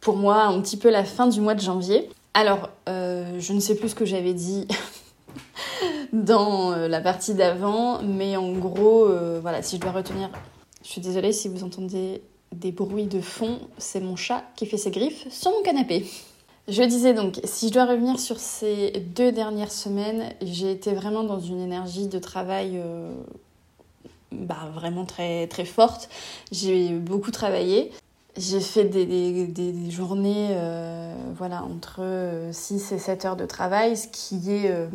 pour 0.00 0.16
moi 0.16 0.44
un 0.44 0.60
petit 0.60 0.76
peu 0.76 0.90
la 0.90 1.04
fin 1.04 1.26
du 1.26 1.40
mois 1.40 1.54
de 1.54 1.60
janvier. 1.60 2.08
Alors, 2.34 2.70
euh, 2.88 3.38
je 3.38 3.52
ne 3.52 3.60
sais 3.60 3.74
plus 3.74 3.90
ce 3.90 3.94
que 3.94 4.04
j'avais 4.04 4.32
dit 4.32 4.66
dans 6.12 6.72
euh, 6.72 6.88
la 6.88 7.00
partie 7.00 7.34
d'avant, 7.34 8.00
mais 8.02 8.36
en 8.36 8.52
gros, 8.52 9.08
voilà, 9.40 9.62
si 9.62 9.76
je 9.76 9.80
dois 9.80 9.92
retenir, 9.92 10.30
je 10.84 10.88
suis 10.88 11.00
désolée 11.00 11.32
si 11.32 11.48
vous 11.48 11.64
entendez 11.64 12.22
des 12.52 12.70
bruits 12.70 13.06
de 13.06 13.20
fond, 13.20 13.58
c'est 13.78 14.00
mon 14.00 14.14
chat 14.14 14.44
qui 14.56 14.66
fait 14.66 14.76
ses 14.76 14.90
griffes 14.90 15.26
sur 15.30 15.50
mon 15.50 15.62
canapé. 15.62 16.06
Je 16.68 16.82
disais 16.84 17.12
donc, 17.12 17.40
si 17.44 17.68
je 17.68 17.72
dois 17.72 17.86
revenir 17.86 18.20
sur 18.20 18.38
ces 18.38 18.92
deux 19.14 19.32
dernières 19.32 19.72
semaines, 19.72 20.32
j'ai 20.42 20.70
été 20.70 20.92
vraiment 20.92 21.24
dans 21.24 21.40
une 21.40 21.60
énergie 21.60 22.06
de 22.06 22.18
travail 22.20 22.74
euh, 22.76 23.12
bah, 24.30 24.70
vraiment 24.72 25.04
très, 25.04 25.48
très 25.48 25.64
forte. 25.64 26.08
J'ai 26.52 26.90
beaucoup 26.90 27.32
travaillé. 27.32 27.90
J'ai 28.36 28.60
fait 28.60 28.84
des, 28.84 29.06
des, 29.06 29.46
des 29.46 29.90
journées 29.90 30.50
euh, 30.52 31.14
voilà, 31.36 31.64
entre 31.64 32.00
6 32.52 32.92
et 32.92 32.98
7 32.98 33.24
heures 33.24 33.36
de 33.36 33.44
travail, 33.44 33.96
ce 33.96 34.06
qui 34.06 34.52
est 34.52 34.70
euh, 34.70 34.86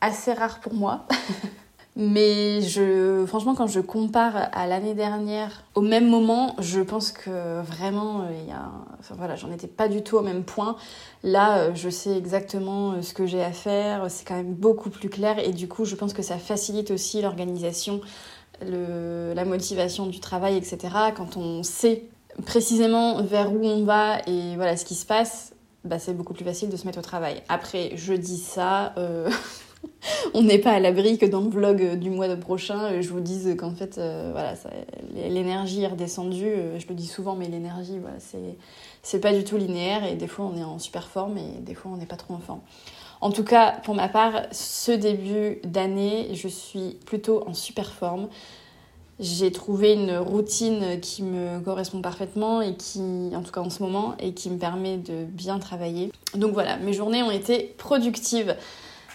assez 0.00 0.32
rare 0.32 0.60
pour 0.60 0.74
moi. 0.74 1.06
Mais 2.02 2.62
je, 2.62 3.26
franchement, 3.26 3.54
quand 3.54 3.66
je 3.66 3.78
compare 3.78 4.48
à 4.52 4.66
l'année 4.66 4.94
dernière, 4.94 5.64
au 5.74 5.82
même 5.82 6.08
moment, 6.08 6.56
je 6.58 6.80
pense 6.80 7.12
que 7.12 7.60
vraiment, 7.60 8.22
euh, 8.22 8.30
il 8.42 8.48
y 8.48 8.52
a, 8.52 8.70
enfin, 8.98 9.16
voilà, 9.18 9.36
j'en 9.36 9.52
étais 9.52 9.66
pas 9.66 9.86
du 9.86 10.02
tout 10.02 10.16
au 10.16 10.22
même 10.22 10.42
point. 10.42 10.76
Là, 11.22 11.58
euh, 11.58 11.70
je 11.74 11.90
sais 11.90 12.16
exactement 12.16 12.92
euh, 12.92 13.02
ce 13.02 13.12
que 13.12 13.26
j'ai 13.26 13.42
à 13.42 13.52
faire. 13.52 14.06
C'est 14.08 14.26
quand 14.26 14.34
même 14.34 14.54
beaucoup 14.54 14.88
plus 14.88 15.10
clair 15.10 15.38
et 15.38 15.52
du 15.52 15.68
coup, 15.68 15.84
je 15.84 15.94
pense 15.94 16.14
que 16.14 16.22
ça 16.22 16.38
facilite 16.38 16.90
aussi 16.90 17.20
l'organisation, 17.20 18.00
la 18.62 19.44
motivation 19.44 20.06
du 20.06 20.20
travail, 20.20 20.56
etc. 20.56 20.78
Quand 21.14 21.36
on 21.36 21.62
sait 21.62 22.04
précisément 22.46 23.22
vers 23.22 23.52
où 23.52 23.62
on 23.62 23.84
va 23.84 24.20
et 24.26 24.56
voilà 24.56 24.78
ce 24.78 24.86
qui 24.86 24.94
se 24.94 25.04
passe, 25.04 25.52
bah, 25.84 25.98
c'est 25.98 26.14
beaucoup 26.14 26.32
plus 26.32 26.46
facile 26.46 26.70
de 26.70 26.76
se 26.78 26.86
mettre 26.86 27.00
au 27.00 27.02
travail. 27.02 27.42
Après, 27.50 27.92
je 27.96 28.14
dis 28.14 28.38
ça, 28.38 28.94
on 30.34 30.42
n'est 30.42 30.58
pas 30.58 30.72
à 30.72 30.80
l'abri 30.80 31.18
que 31.18 31.26
dans 31.26 31.40
le 31.40 31.48
vlog 31.48 31.98
du 31.98 32.10
mois 32.10 32.34
prochain, 32.36 33.00
je 33.00 33.08
vous 33.08 33.20
dise 33.20 33.54
qu'en 33.58 33.72
fait, 33.72 34.00
voilà, 34.32 34.54
l'énergie 35.14 35.82
est 35.82 35.88
redescendue. 35.88 36.54
je 36.78 36.86
le 36.88 36.94
dis 36.94 37.06
souvent, 37.06 37.34
mais 37.34 37.48
l'énergie, 37.48 37.98
voilà, 37.98 38.18
c'est 39.02 39.20
pas 39.20 39.32
du 39.32 39.44
tout 39.44 39.56
linéaire 39.56 40.04
et 40.04 40.14
des 40.14 40.26
fois 40.26 40.50
on 40.52 40.56
est 40.56 40.64
en 40.64 40.78
super 40.78 41.08
forme 41.08 41.38
et 41.38 41.60
des 41.60 41.74
fois 41.74 41.90
on 41.92 41.96
n'est 41.96 42.06
pas 42.06 42.16
trop 42.16 42.34
en 42.34 42.40
forme. 42.40 42.60
En 43.20 43.30
tout 43.30 43.44
cas, 43.44 43.72
pour 43.84 43.94
ma 43.94 44.08
part, 44.08 44.44
ce 44.50 44.92
début 44.92 45.60
d'année, 45.64 46.30
je 46.34 46.48
suis 46.48 46.96
plutôt 47.04 47.46
en 47.46 47.52
super 47.52 47.92
forme. 47.92 48.28
J'ai 49.18 49.52
trouvé 49.52 49.92
une 49.92 50.16
routine 50.16 50.98
qui 51.02 51.22
me 51.22 51.60
correspond 51.60 52.00
parfaitement 52.00 52.62
et 52.62 52.74
qui, 52.76 53.00
en 53.34 53.42
tout 53.42 53.52
cas 53.52 53.60
en 53.60 53.68
ce 53.68 53.82
moment, 53.82 54.14
et 54.18 54.32
qui 54.32 54.48
me 54.48 54.56
permet 54.56 54.96
de 54.96 55.24
bien 55.24 55.58
travailler. 55.58 56.10
Donc 56.34 56.54
voilà, 56.54 56.78
mes 56.78 56.94
journées 56.94 57.22
ont 57.22 57.30
été 57.30 57.74
productives 57.76 58.56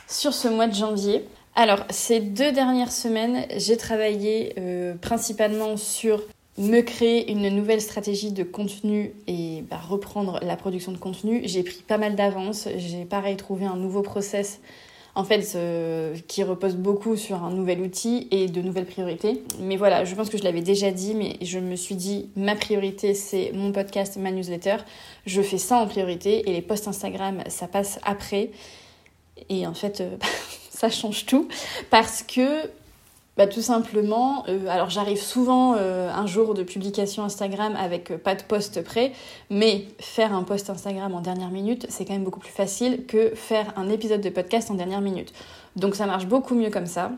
sur 0.07 0.33
ce 0.33 0.47
mois 0.47 0.67
de 0.67 0.75
janvier. 0.75 1.25
Alors, 1.55 1.85
ces 1.89 2.19
deux 2.19 2.51
dernières 2.51 2.91
semaines, 2.91 3.45
j'ai 3.55 3.77
travaillé 3.77 4.53
euh, 4.57 4.95
principalement 4.95 5.77
sur 5.77 6.21
me 6.57 6.81
créer 6.81 7.31
une 7.31 7.49
nouvelle 7.49 7.81
stratégie 7.81 8.31
de 8.31 8.43
contenu 8.43 9.13
et 9.27 9.63
bah, 9.69 9.77
reprendre 9.77 10.39
la 10.41 10.55
production 10.55 10.91
de 10.91 10.97
contenu. 10.97 11.41
J'ai 11.45 11.63
pris 11.63 11.83
pas 11.85 11.97
mal 11.97 12.15
d'avance. 12.15 12.67
J'ai 12.77 13.05
pareil 13.05 13.35
trouvé 13.35 13.65
un 13.65 13.75
nouveau 13.75 14.01
process 14.01 14.61
en 15.15 15.23
fait 15.23 15.57
qui 16.27 16.43
repose 16.43 16.75
beaucoup 16.75 17.15
sur 17.15 17.43
un 17.43 17.49
nouvel 17.49 17.79
outil 17.79 18.27
et 18.31 18.47
de 18.47 18.61
nouvelles 18.61 18.85
priorités. 18.85 19.43
Mais 19.59 19.77
voilà, 19.77 20.03
je 20.03 20.13
pense 20.13 20.29
que 20.29 20.37
je 20.37 20.43
l'avais 20.43 20.61
déjà 20.61 20.91
dit, 20.91 21.15
mais 21.15 21.37
je 21.41 21.57
me 21.59 21.75
suis 21.75 21.95
dit 21.95 22.29
ma 22.35 22.55
priorité 22.55 23.13
c'est 23.13 23.51
mon 23.53 23.71
podcast, 23.71 24.17
ma 24.17 24.31
newsletter. 24.31 24.77
Je 25.25 25.41
fais 25.41 25.57
ça 25.57 25.77
en 25.77 25.87
priorité 25.87 26.49
et 26.49 26.53
les 26.53 26.61
posts 26.61 26.87
Instagram 26.87 27.43
ça 27.47 27.67
passe 27.67 27.99
après. 28.03 28.51
Et 29.49 29.67
en 29.67 29.73
fait, 29.73 30.01
euh, 30.01 30.17
ça 30.69 30.89
change 30.89 31.25
tout 31.25 31.47
parce 31.89 32.23
que 32.23 32.69
bah, 33.37 33.47
tout 33.47 33.61
simplement, 33.61 34.45
euh, 34.47 34.67
alors 34.67 34.89
j'arrive 34.89 35.21
souvent 35.21 35.75
euh, 35.77 36.09
un 36.09 36.25
jour 36.25 36.53
de 36.53 36.63
publication 36.63 37.23
Instagram 37.23 37.75
avec 37.75 38.15
pas 38.23 38.33
de 38.33 38.43
post 38.43 38.81
prêt, 38.81 39.11
mais 39.49 39.87
faire 39.99 40.33
un 40.33 40.43
post 40.43 40.69
Instagram 40.69 41.13
en 41.13 41.21
dernière 41.21 41.49
minute, 41.49 41.85
c'est 41.89 42.05
quand 42.05 42.13
même 42.13 42.23
beaucoup 42.23 42.39
plus 42.39 42.51
facile 42.51 43.05
que 43.05 43.35
faire 43.35 43.73
un 43.75 43.89
épisode 43.89 44.21
de 44.21 44.29
podcast 44.29 44.71
en 44.71 44.75
dernière 44.75 45.01
minute. 45.01 45.33
Donc 45.75 45.95
ça 45.95 46.05
marche 46.05 46.27
beaucoup 46.27 46.55
mieux 46.55 46.69
comme 46.69 46.85
ça. 46.85 47.11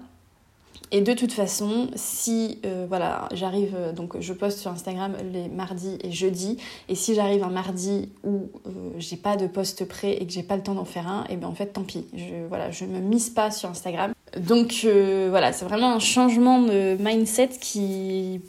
Et 0.91 1.01
de 1.01 1.13
toute 1.13 1.33
façon, 1.33 1.89
si 1.95 2.61
voilà, 2.87 3.27
j'arrive, 3.33 3.75
donc 3.95 4.19
je 4.19 4.33
poste 4.33 4.59
sur 4.59 4.71
Instagram 4.71 5.15
les 5.33 5.49
mardis 5.49 5.97
et 6.01 6.11
jeudis, 6.11 6.57
et 6.87 6.95
si 6.95 7.13
j'arrive 7.13 7.43
un 7.43 7.49
mardi 7.49 8.09
où 8.23 8.49
j'ai 8.97 9.17
pas 9.17 9.35
de 9.35 9.47
post 9.47 9.85
prêt 9.85 10.13
et 10.13 10.25
que 10.25 10.31
j'ai 10.31 10.43
pas 10.43 10.55
le 10.55 10.63
temps 10.63 10.75
d'en 10.75 10.85
faire 10.85 11.07
un, 11.07 11.25
et 11.29 11.35
bien 11.35 11.47
en 11.47 11.55
fait 11.55 11.67
tant 11.67 11.83
pis, 11.83 12.05
je 12.15 12.47
voilà, 12.47 12.71
je 12.71 12.85
me 12.85 12.99
mise 12.99 13.29
pas 13.29 13.51
sur 13.51 13.69
Instagram. 13.69 14.13
Donc 14.35 14.81
euh, 14.83 15.27
voilà, 15.29 15.53
c'est 15.53 15.65
vraiment 15.65 15.93
un 15.93 15.99
changement 15.99 16.61
de 16.61 16.97
mindset 16.99 17.49
qui, 17.61 18.41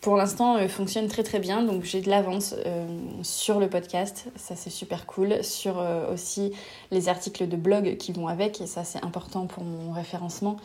pour, 0.00 0.16
l'instant, 0.16 0.56
euh, 0.56 0.68
fonctionne 0.68 1.06
très 1.06 1.22
très 1.22 1.38
bien. 1.38 1.62
Donc 1.62 1.84
j'ai 1.84 2.00
de 2.00 2.10
l'avance 2.10 2.54
euh, 2.66 2.86
sur 3.22 3.60
le 3.60 3.68
podcast, 3.68 4.26
ça 4.34 4.56
c'est 4.56 4.70
super 4.70 5.06
cool. 5.06 5.42
Sur 5.44 5.82
aussi 6.12 6.52
les 6.90 7.08
articles 7.08 7.46
de 7.46 7.56
blog 7.56 7.96
qui 7.96 8.12
vont 8.12 8.26
avec, 8.26 8.60
et 8.60 8.66
ça 8.66 8.84
c'est 8.84 9.04
important 9.04 9.46
pour 9.46 9.62
mon 9.64 9.92
référencement. 9.92 10.56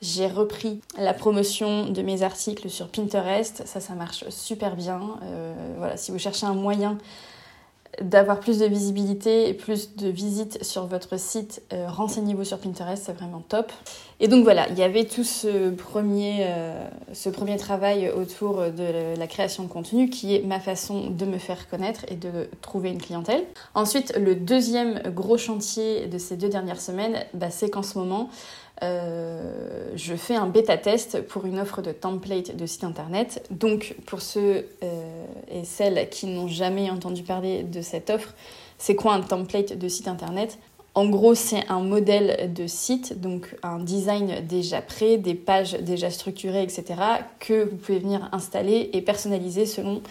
J'ai 0.00 0.28
repris 0.28 0.80
la 0.96 1.12
promotion 1.12 1.86
de 1.86 2.02
mes 2.02 2.22
articles 2.22 2.70
sur 2.70 2.88
Pinterest, 2.88 3.62
ça 3.66 3.80
ça 3.80 3.94
marche 3.94 4.28
super 4.28 4.76
bien. 4.76 5.18
voilà, 5.76 5.96
si 5.96 6.12
vous 6.12 6.18
cherchez 6.18 6.46
un 6.46 6.54
moyen 6.54 6.98
d'avoir 8.00 8.38
plus 8.38 8.58
de 8.58 8.66
visibilité 8.66 9.48
et 9.48 9.54
plus 9.54 9.96
de 9.96 10.08
visites 10.08 10.62
sur 10.62 10.86
votre 10.86 11.18
site, 11.18 11.62
euh, 11.72 11.86
renseignez-vous 11.88 12.44
sur 12.44 12.58
Pinterest, 12.58 13.02
c'est 13.04 13.12
vraiment 13.12 13.42
top. 13.48 13.72
Et 14.20 14.28
donc 14.28 14.44
voilà, 14.44 14.68
il 14.68 14.78
y 14.78 14.82
avait 14.82 15.04
tout 15.04 15.24
ce 15.24 15.70
premier, 15.70 16.46
euh, 16.46 16.88
ce 17.12 17.28
premier 17.28 17.56
travail 17.56 18.10
autour 18.10 18.58
de 18.58 19.16
la 19.16 19.26
création 19.26 19.64
de 19.64 19.68
contenu 19.68 20.10
qui 20.10 20.34
est 20.34 20.42
ma 20.42 20.60
façon 20.60 21.10
de 21.10 21.24
me 21.24 21.38
faire 21.38 21.68
connaître 21.68 22.04
et 22.08 22.14
de 22.14 22.48
trouver 22.62 22.90
une 22.90 23.00
clientèle. 23.00 23.44
Ensuite, 23.74 24.16
le 24.16 24.34
deuxième 24.34 25.02
gros 25.14 25.38
chantier 25.38 26.06
de 26.06 26.18
ces 26.18 26.36
deux 26.36 26.48
dernières 26.48 26.80
semaines, 26.80 27.24
bah, 27.34 27.50
c'est 27.50 27.70
qu'en 27.70 27.82
ce 27.82 27.98
moment, 27.98 28.28
euh, 28.82 29.92
je 29.96 30.14
fais 30.14 30.36
un 30.36 30.46
bêta 30.46 30.76
test 30.76 31.22
pour 31.22 31.46
une 31.46 31.58
offre 31.58 31.82
de 31.82 31.92
template 31.92 32.56
de 32.56 32.66
site 32.66 32.84
internet. 32.84 33.46
Donc 33.50 33.96
pour 34.06 34.22
ceux 34.22 34.66
euh, 34.82 35.24
et 35.50 35.64
celles 35.64 36.08
qui 36.10 36.26
n'ont 36.26 36.48
jamais 36.48 36.90
entendu 36.90 37.22
parler 37.22 37.62
de 37.62 37.80
cette 37.80 38.10
offre, 38.10 38.34
c'est 38.78 38.94
quoi 38.94 39.14
un 39.14 39.20
template 39.20 39.76
de 39.76 39.88
site 39.88 40.08
internet? 40.08 40.58
En 40.94 41.06
gros, 41.08 41.34
c'est 41.34 41.68
un 41.68 41.80
modèle 41.80 42.52
de 42.52 42.66
site, 42.66 43.20
donc 43.20 43.54
un 43.62 43.78
design 43.78 44.44
déjà 44.46 44.82
prêt, 44.82 45.16
des 45.16 45.34
pages 45.34 45.74
déjà 45.74 46.10
structurées, 46.10 46.62
etc., 46.62 46.84
que 47.38 47.68
vous 47.68 47.76
pouvez 47.76 48.00
venir 48.00 48.28
installer 48.32 48.90
et 48.92 49.00
personnaliser 49.00 49.64
selon 49.66 50.02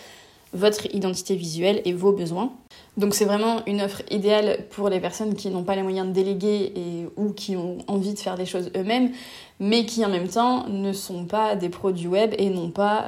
votre 0.54 0.86
identité 0.96 1.36
visuelle 1.36 1.82
et 1.84 1.92
vos 1.92 2.14
besoins. 2.14 2.54
Donc 2.98 3.14
c'est 3.14 3.26
vraiment 3.26 3.64
une 3.68 3.82
offre 3.82 4.02
idéale 4.10 4.66
pour 4.72 4.90
les 4.90 5.00
personnes 5.00 5.36
qui 5.36 5.50
n'ont 5.50 5.64
pas 5.64 5.76
les 5.76 5.84
moyens 5.84 6.08
de 6.08 6.14
déléguer 6.14 6.74
et, 6.76 7.08
ou 7.16 7.32
qui 7.32 7.56
ont 7.56 7.78
envie 7.88 8.16
de 8.16 8.20
faire 8.20 8.36
des 8.36 8.48
choses 8.48 8.72
eux-mêmes, 8.76 9.12
mais 9.60 9.86
qui 9.86 10.04
en 10.04 10.10
même 10.10 10.28
temps 10.28 10.68
ne 10.68 10.92
sont 10.94 11.26
pas 11.26 11.56
des 11.56 11.70
pros 11.70 11.92
du 11.92 12.08
web 12.08 12.34
et 12.40 12.50
n'ont 12.50 12.72
pas 12.72 13.06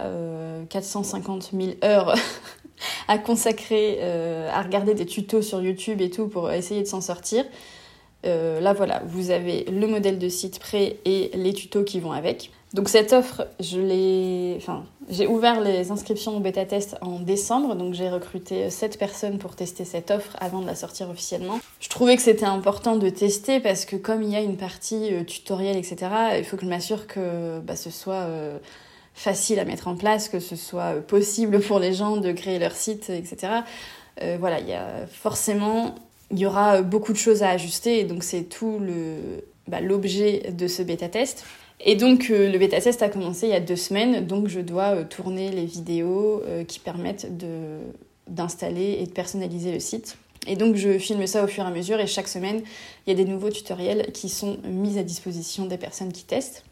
450 0.69 1.49
euh, 1.54 1.58
000 1.60 1.71
heures 1.84 2.13
à 3.08 3.17
consacrer 3.17 3.97
euh, 4.02 4.49
à 4.54 4.62
regarder 4.62 4.93
des 4.93 5.08
tutos 5.08 5.41
sur 5.41 5.60
YouTube 5.60 6.02
et 6.02 6.12
tout 6.12 6.28
pour 6.28 6.52
essayer 6.52 6.82
de 6.82 6.88
s'en 6.88 7.02
sortir. 7.02 7.43
Euh, 8.25 8.60
là 8.60 8.73
voilà, 8.73 9.02
vous 9.08 9.32
avez 9.32 9.63
le 9.65 9.88
modèle 9.88 10.19
de 10.19 10.30
site 10.30 10.60
prêt 10.60 10.97
et 11.06 11.32
les 11.34 11.54
tutos 11.54 11.84
qui 11.84 11.99
vont 11.99 12.12
avec. 12.12 12.52
Donc 12.74 12.88
cette 12.88 13.14
offre, 13.14 13.48
je 13.60 13.80
l'ai, 13.80 14.54
enfin, 14.58 14.84
j'ai 15.10 15.26
ouvert 15.26 15.60
les 15.60 15.90
inscriptions 15.90 16.38
au 16.38 16.40
bêta 16.40 16.66
test 16.66 16.98
en 17.02 17.20
décembre, 17.20 17.76
donc 17.76 17.96
j'ai 17.96 18.10
recruté 18.10 18.70
7 18.70 19.00
personnes 19.00 19.40
pour 19.40 19.56
tester 19.56 19.86
cette 19.86 20.12
offre 20.12 20.36
avant 20.40 20.62
de 20.62 20.68
la 20.68 20.76
sortir 20.76 21.10
officiellement. 21.10 21.60
Je 21.80 21.90
trouvais 21.90 22.16
que 22.16 22.22
c'était 22.22 22.46
important 22.46 22.96
de 22.96 23.10
tester 23.10 23.60
parce 23.60 23.86
que 23.86 23.96
comme 23.96 24.22
il 24.22 24.30
y 24.30 24.36
a 24.36 24.42
une 24.42 24.58
partie 24.58 25.12
euh, 25.12 25.24
tutoriel, 25.24 25.78
etc., 25.78 25.98
il 26.38 26.44
faut 26.44 26.58
que 26.58 26.64
je 26.64 26.70
m'assure 26.70 27.08
que 27.08 27.60
bah, 27.60 27.76
ce 27.76 27.90
soit 27.90 28.14
euh, 28.14 28.60
facile 29.16 29.60
à 29.60 29.66
mettre 29.66 29.88
en 29.88 29.96
place, 29.96 30.30
que 30.30 30.40
ce 30.40 30.56
soit 30.56 30.96
euh, 30.96 31.02
possible 31.02 31.62
pour 31.62 31.80
les 31.80 31.94
gens 31.94 32.18
de 32.18 32.32
créer 32.32 32.60
leur 32.60 32.74
site, 32.74 33.10
etc. 33.10 33.64
voilà, 34.38 34.58
forcément, 35.12 35.96
il 36.30 36.38
y 36.38 36.46
aura 36.46 36.84
beaucoup 36.84 37.14
de 37.14 37.18
choses 37.18 37.42
à 37.42 37.50
ajuster, 37.50 38.02
et 38.02 38.04
donc 38.04 38.24
c'est 38.24 38.44
tout 38.44 38.78
le, 38.80 39.44
bah, 39.68 39.82
l'objet 39.82 40.52
de 40.52 40.68
ce 40.68 40.84
bêta 40.84 41.08
test. 41.08 41.46
Et 41.82 41.96
donc 41.96 42.30
euh, 42.30 42.52
le 42.52 42.58
bêta 42.58 42.82
test 42.82 43.02
a 43.02 43.10
commencé 43.10 43.48
il 43.48 43.52
y 43.52 43.56
a 43.56 43.62
deux 43.62 43.78
semaines, 43.78 44.26
donc 44.26 44.48
je 44.48 44.60
dois 44.60 44.96
euh, 44.96 45.04
tourner 45.06 45.50
les 45.52 45.65
vidéos 45.65 46.42
euh, 46.46 46.63
qui 46.65 46.80
permettent 46.80 47.28
d'installer 48.28 48.98
et 49.00 49.06
de 49.06 49.12
personnaliser 49.12 49.72
le 49.72 49.80
site. 49.80 50.18
Et 50.48 50.56
donc 50.56 50.76
je 50.76 50.98
filme 50.98 51.26
ça 51.26 51.44
au 51.44 51.48
fur 51.48 51.63
et 51.63 51.68
à 51.68 51.70
mesure 51.70 52.00
et 52.00 52.08
chaque 52.08 52.28
semaine 52.28 52.62
il 53.06 53.10
y 53.10 53.13
a 53.13 53.15
des 53.24 53.30
nouveaux 53.30 53.50
tutoriels 53.50 54.12
qui 54.12 54.30
sont 54.30 54.58
mis 54.65 54.98
à 54.98 55.04
disposition 55.04 55.65
des 55.65 55.78
personnes 55.78 56.12
qui 56.12 56.26
testent. 56.26 56.65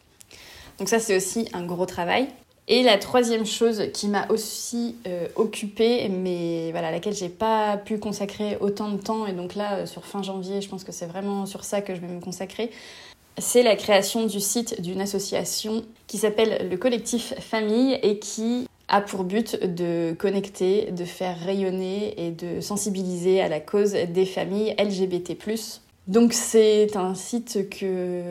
Donc 0.78 0.90
ça 0.90 1.00
c'est 1.00 1.16
aussi 1.16 1.48
un 1.54 1.66
gros 1.66 1.86
travail. 1.86 2.28
Et 2.70 2.84
la 2.84 2.98
troisième 2.98 3.46
chose 3.46 3.84
qui 3.94 4.10
m'a 4.10 4.28
aussi 4.28 4.98
occupée, 5.38 6.10
mais 6.10 6.72
voilà, 6.72 6.90
à 6.90 6.92
laquelle 6.92 7.16
j'ai 7.16 7.30
pas 7.30 7.78
pu 7.78 7.98
consacrer 7.98 8.58
autant 8.60 8.90
de 8.90 8.98
temps, 8.98 9.26
et 9.26 9.32
donc 9.32 9.56
là, 9.56 9.86
sur 9.86 10.04
fin 10.04 10.22
janvier, 10.22 10.60
je 10.60 10.68
pense 10.68 10.84
que 10.84 10.92
c'est 10.92 11.06
vraiment 11.06 11.46
sur 11.46 11.64
ça 11.64 11.80
que 11.80 11.96
je 11.96 12.02
vais 12.02 12.10
me 12.10 12.20
consacrer, 12.20 12.70
c'est 13.38 13.64
la 13.64 13.76
création 13.76 14.26
du 14.26 14.40
site 14.40 14.82
d'une 14.82 15.02
association 15.02 15.84
qui 16.08 16.18
s'appelle 16.18 16.70
le 16.70 16.78
collectif 16.78 17.34
Famille 17.40 18.00
et 18.02 18.20
qui 18.20 18.68
a 18.88 19.02
pour 19.02 19.24
but 19.24 19.64
de 19.64 20.16
connecter, 20.18 20.92
de 20.92 21.06
faire 21.06 21.38
rayonner 21.40 22.26
et 22.26 22.32
de 22.32 22.62
sensibiliser 22.62 23.42
à 23.42 23.50
la 23.50 23.60
cause 23.60 23.92
des 23.92 24.26
familles 24.26 24.76
LGBT+. 24.80 25.36
Donc 26.08 26.32
c'est 26.32 26.96
un 26.96 27.16
site 27.16 27.70
que 27.70 28.22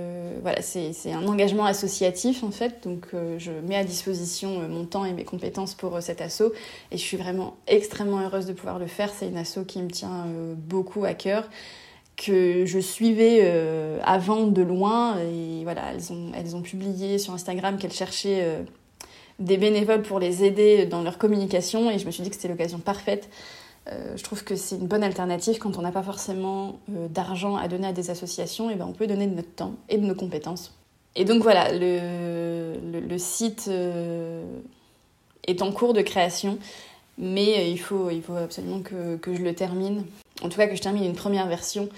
voilà, 0.40 0.62
c'est 0.62 1.12
un 1.12 1.26
engagement 1.26 1.66
associatif 1.66 2.42
en 2.42 2.50
fait, 2.50 2.84
donc 2.84 3.08
euh, 3.12 3.38
je 3.38 3.52
mets 3.52 3.76
à 3.76 3.84
disposition 3.84 4.62
euh, 4.62 4.68
mon 4.68 4.86
temps 4.86 5.04
et 5.04 5.12
mes 5.12 5.24
compétences 5.24 5.74
pour 5.74 5.94
euh, 5.94 6.00
cet 6.00 6.22
asso 6.22 6.54
et 6.90 6.96
je 6.96 7.02
suis 7.02 7.18
vraiment 7.18 7.54
extrêmement 7.66 8.20
heureuse 8.20 8.46
de 8.46 8.54
pouvoir 8.54 8.78
le 8.78 8.86
faire. 8.86 9.10
C'est 9.14 9.28
une 9.28 9.36
asso 9.36 9.58
qui 9.68 9.82
me 9.82 9.90
tient 9.90 10.24
beaucoup 10.56 11.04
à 11.04 11.12
cœur 11.12 11.50
que 12.16 12.64
je 12.64 12.78
suivais 12.78 13.40
euh, 13.42 13.98
avant 14.02 14.46
de 14.46 14.62
loin. 14.62 15.18
Et 15.20 15.62
voilà, 15.64 15.92
elles 15.92 16.12
ont, 16.12 16.32
elles 16.34 16.56
ont 16.56 16.62
publié 16.62 17.18
sur 17.18 17.34
Instagram 17.34 17.76
qu'elles 17.78 17.92
cherchaient 17.92 18.42
euh, 18.42 18.62
des 19.38 19.58
bénévoles 19.58 20.02
pour 20.02 20.18
les 20.18 20.44
aider 20.44 20.86
dans 20.86 21.02
leur 21.02 21.18
communication. 21.18 21.90
Et 21.90 21.98
je 21.98 22.06
me 22.06 22.10
suis 22.10 22.22
dit 22.22 22.30
que 22.30 22.36
c'était 22.36 22.48
l'occasion 22.48 22.78
parfaite. 22.78 23.28
Euh, 23.88 24.16
je 24.16 24.24
trouve 24.24 24.42
que 24.42 24.56
c'est 24.56 24.76
une 24.76 24.86
bonne 24.86 25.04
alternative 25.04 25.58
quand 25.58 25.78
on 25.78 25.82
n'a 25.82 25.92
pas 25.92 26.02
forcément 26.02 26.80
d'argent 26.88 27.56
à 27.56 27.68
donner 27.68 27.88
à 27.88 27.92
des 27.92 28.10
associations. 28.10 28.70
Et 28.70 28.74
ben 28.74 28.86
on 28.88 28.92
peut 28.92 29.06
donner 29.06 29.26
de 29.26 29.34
notre 29.34 29.54
temps 29.54 29.74
et 29.88 29.98
de 29.98 30.06
nos 30.06 30.14
compétences. 30.14 30.74
Et 31.14 31.24
donc 31.24 31.42
voilà, 31.42 31.72
le, 31.72 32.76
le, 33.00 33.18
site 33.18 33.70
est 35.46 35.62
en 35.62 35.72
cours 35.72 35.94
de 35.94 36.02
création. 36.02 36.58
Mais 37.16 37.70
il 37.70 37.78
faut, 37.78 38.10
il 38.10 38.20
faut 38.20 38.34
absolument 38.34 38.80
que, 38.80 39.16
que 39.16 39.34
je 39.34 39.40
le 39.40 39.54
termine 39.54 40.04
En 40.42 40.48
tout 40.48 40.56
cas, 40.56 40.66
que 40.66 40.76
je 40.76 40.82
termine 40.82 41.04
une 41.04 41.14
première 41.14 41.46
version 41.46 41.88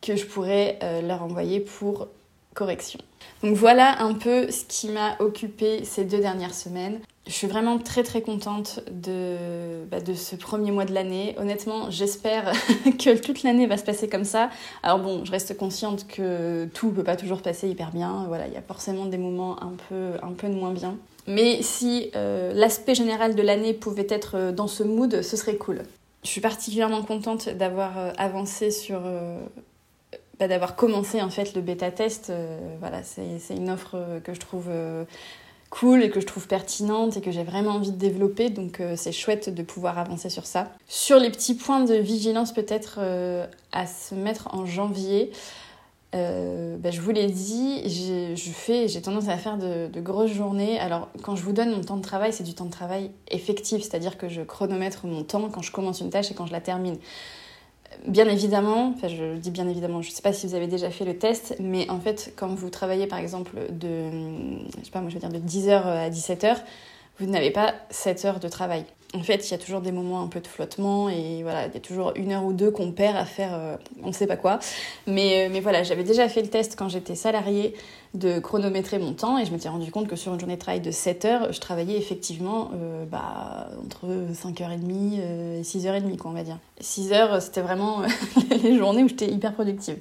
que 0.00 0.16
je 0.16 0.24
pourrais 0.24 0.78
leur 1.02 1.22
envoyer 1.22 1.60
pour 1.60 2.08
correction. 2.54 2.98
Donc 3.42 3.54
voilà 3.54 4.02
un 4.02 4.14
peu 4.14 4.50
ce 4.50 4.64
qui 4.64 4.88
m'a 4.88 5.16
occupé 5.20 5.84
ces 5.84 6.04
deux 6.04 6.18
dernières 6.18 6.54
semaines. 6.54 6.98
Je 7.28 7.32
suis 7.32 7.46
vraiment 7.46 7.78
très 7.78 8.02
très 8.02 8.22
contente 8.22 8.80
de, 8.90 9.84
bah, 9.90 9.98
ce 10.14 10.34
premier 10.34 10.70
mois 10.70 10.86
de 10.86 10.94
l'année. 10.94 11.36
Honnêtement, 11.38 11.90
j'espère 11.90 12.52
que 12.84 13.16
toute 13.16 13.42
l'année 13.42 13.66
va 13.66 13.76
se 13.76 13.84
passer 13.84 14.08
comme 14.08 14.24
ça. 14.24 14.50
Alors 14.82 14.98
bon, 14.98 15.24
je 15.24 15.30
reste 15.30 15.56
consciente 15.56 16.06
que 16.08 16.66
tout 16.74 16.88
ne 16.88 16.92
peut 16.92 17.04
pas 17.04 17.16
toujours 17.16 17.42
passer 17.42 17.68
hyper 17.68 17.92
bien. 17.92 18.24
Voilà, 18.26 18.48
il 18.48 18.54
y 18.54 18.56
a 18.56 18.62
forcément 18.62 19.04
des 19.04 19.18
moments 19.18 19.62
un 19.62 19.74
peu, 19.88 20.48
moins 20.48 20.72
bien. 20.72 20.96
Mais 21.26 21.62
si 21.62 22.10
euh, 22.16 22.52
l'aspect 22.54 22.94
général 22.94 23.34
de 23.34 23.42
l'année 23.42 23.74
pouvait 23.74 24.06
être 24.08 24.36
euh, 24.36 24.52
dans 24.52 24.66
ce 24.66 24.82
mood, 24.82 25.20
ce 25.20 25.36
serait 25.36 25.56
cool. 25.56 25.82
Je 26.24 26.28
suis 26.28 26.40
particulièrement 26.40 27.02
contente 27.02 27.48
d'avoir 27.48 27.98
euh, 27.98 28.12
avancé 28.18 28.70
sur 28.70 29.00
bah, 30.38 30.48
d'avoir 30.48 30.76
commencé 30.76 31.20
en 31.20 31.30
fait 31.30 31.54
le 31.54 31.60
bêta 31.60 31.90
test. 31.90 32.32
voilà, 32.80 33.02
c'est 33.02 33.56
une 33.56 33.70
offre 33.70 34.20
que 34.24 34.34
je 34.34 34.40
trouve 34.40 34.70
cool 35.70 36.02
et 36.02 36.10
que 36.10 36.20
je 36.20 36.26
trouve 36.26 36.46
pertinente 36.46 37.16
et 37.16 37.20
que 37.20 37.30
j'ai 37.30 37.44
vraiment 37.44 37.72
envie 37.72 37.92
de 37.92 37.96
développer. 37.96 38.50
Donc 38.50 38.80
euh, 38.80 38.94
c'est 38.96 39.12
chouette 39.12 39.54
de 39.54 39.62
pouvoir 39.62 39.98
avancer 39.98 40.30
sur 40.30 40.46
ça. 40.46 40.72
Sur 40.86 41.18
les 41.18 41.30
petits 41.30 41.54
points 41.54 41.84
de 41.84 41.94
vigilance 41.94 42.52
peut-être 42.52 42.98
euh, 42.98 43.46
à 43.72 43.86
se 43.86 44.14
mettre 44.14 44.54
en 44.54 44.66
janvier. 44.66 45.30
Euh, 46.14 46.78
bah, 46.78 46.90
je 46.90 47.00
vous 47.00 47.10
l'ai 47.10 47.26
dit, 47.26 47.82
je 47.86 48.50
fais, 48.50 48.88
j'ai 48.88 49.02
tendance 49.02 49.28
à 49.28 49.36
faire 49.36 49.58
de, 49.58 49.88
de, 49.88 50.00
grosses 50.00 50.32
journées. 50.32 50.78
Alors, 50.78 51.08
quand 51.22 51.36
je 51.36 51.42
vous 51.42 51.52
donne 51.52 51.70
mon 51.70 51.82
temps 51.82 51.98
de 51.98 52.02
travail, 52.02 52.32
c'est 52.32 52.44
du 52.44 52.54
temps 52.54 52.64
de 52.64 52.70
travail 52.70 53.10
effectif, 53.30 53.82
c'est-à-dire 53.82 54.16
que 54.16 54.28
je 54.28 54.40
chronomètre 54.40 55.06
mon 55.06 55.22
temps 55.22 55.50
quand 55.50 55.60
je 55.60 55.70
commence 55.70 56.00
une 56.00 56.10
tâche 56.10 56.30
et 56.30 56.34
quand 56.34 56.46
je 56.46 56.52
la 56.52 56.60
termine 56.60 56.96
bien 58.06 58.28
évidemment, 58.28 58.92
enfin 58.94 59.08
je 59.08 59.36
dis 59.36 59.50
bien 59.50 59.68
évidemment, 59.68 60.02
je 60.02 60.10
ne 60.10 60.14
sais 60.14 60.22
pas 60.22 60.32
si 60.32 60.46
vous 60.46 60.54
avez 60.54 60.66
déjà 60.66 60.90
fait 60.90 61.04
le 61.04 61.18
test, 61.18 61.56
mais 61.60 61.88
en 61.90 61.98
fait, 61.98 62.32
quand 62.36 62.48
vous 62.48 62.70
travaillez 62.70 63.06
par 63.06 63.18
exemple 63.18 63.52
de, 63.70 64.10
je 64.78 64.84
sais 64.84 64.90
pas, 64.90 65.00
moi 65.00 65.10
je 65.10 65.18
dire 65.18 65.30
de 65.30 65.38
10h 65.38 65.70
à 65.70 66.10
17h, 66.10 66.56
vous 67.18 67.26
n'avez 67.26 67.50
pas 67.50 67.74
7 67.90 68.24
heures 68.24 68.40
de 68.40 68.48
travail. 68.48 68.84
En 69.14 69.22
fait, 69.22 69.48
il 69.48 69.52
y 69.52 69.54
a 69.54 69.58
toujours 69.58 69.80
des 69.80 69.90
moments 69.90 70.22
un 70.22 70.26
peu 70.26 70.40
de 70.40 70.46
flottement 70.46 71.08
et 71.08 71.42
voilà, 71.42 71.66
il 71.66 71.72
y 71.72 71.76
a 71.78 71.80
toujours 71.80 72.12
une 72.14 72.30
heure 72.30 72.44
ou 72.44 72.52
deux 72.52 72.70
qu'on 72.70 72.92
perd 72.92 73.16
à 73.16 73.24
faire 73.24 73.54
euh, 73.54 73.76
on 74.02 74.08
ne 74.08 74.12
sait 74.12 74.26
pas 74.26 74.36
quoi. 74.36 74.58
Mais, 75.06 75.46
euh, 75.46 75.48
mais 75.50 75.60
voilà, 75.60 75.82
j'avais 75.82 76.04
déjà 76.04 76.28
fait 76.28 76.42
le 76.42 76.48
test 76.48 76.76
quand 76.76 76.90
j'étais 76.90 77.14
salariée 77.14 77.74
de 78.12 78.38
chronométrer 78.38 78.98
mon 78.98 79.14
temps 79.14 79.38
et 79.38 79.46
je 79.46 79.50
m'étais 79.50 79.70
rendu 79.70 79.90
compte 79.90 80.08
que 80.08 80.16
sur 80.16 80.34
une 80.34 80.40
journée 80.40 80.56
de 80.56 80.60
travail 80.60 80.82
de 80.82 80.90
7 80.90 81.24
heures, 81.24 81.52
je 81.54 81.58
travaillais 81.58 81.96
effectivement 81.96 82.70
euh, 82.74 83.06
bah, 83.06 83.70
entre 83.82 84.08
5h30 84.34 85.18
et 85.18 85.62
6h30, 85.62 86.16
quoi, 86.18 86.30
on 86.30 86.34
va 86.34 86.42
dire. 86.42 86.58
6 86.80 87.12
heures, 87.14 87.40
c'était 87.40 87.62
vraiment 87.62 88.02
les 88.62 88.76
journées 88.76 89.04
où 89.04 89.08
j'étais 89.08 89.30
hyper 89.30 89.54
productive. 89.54 89.96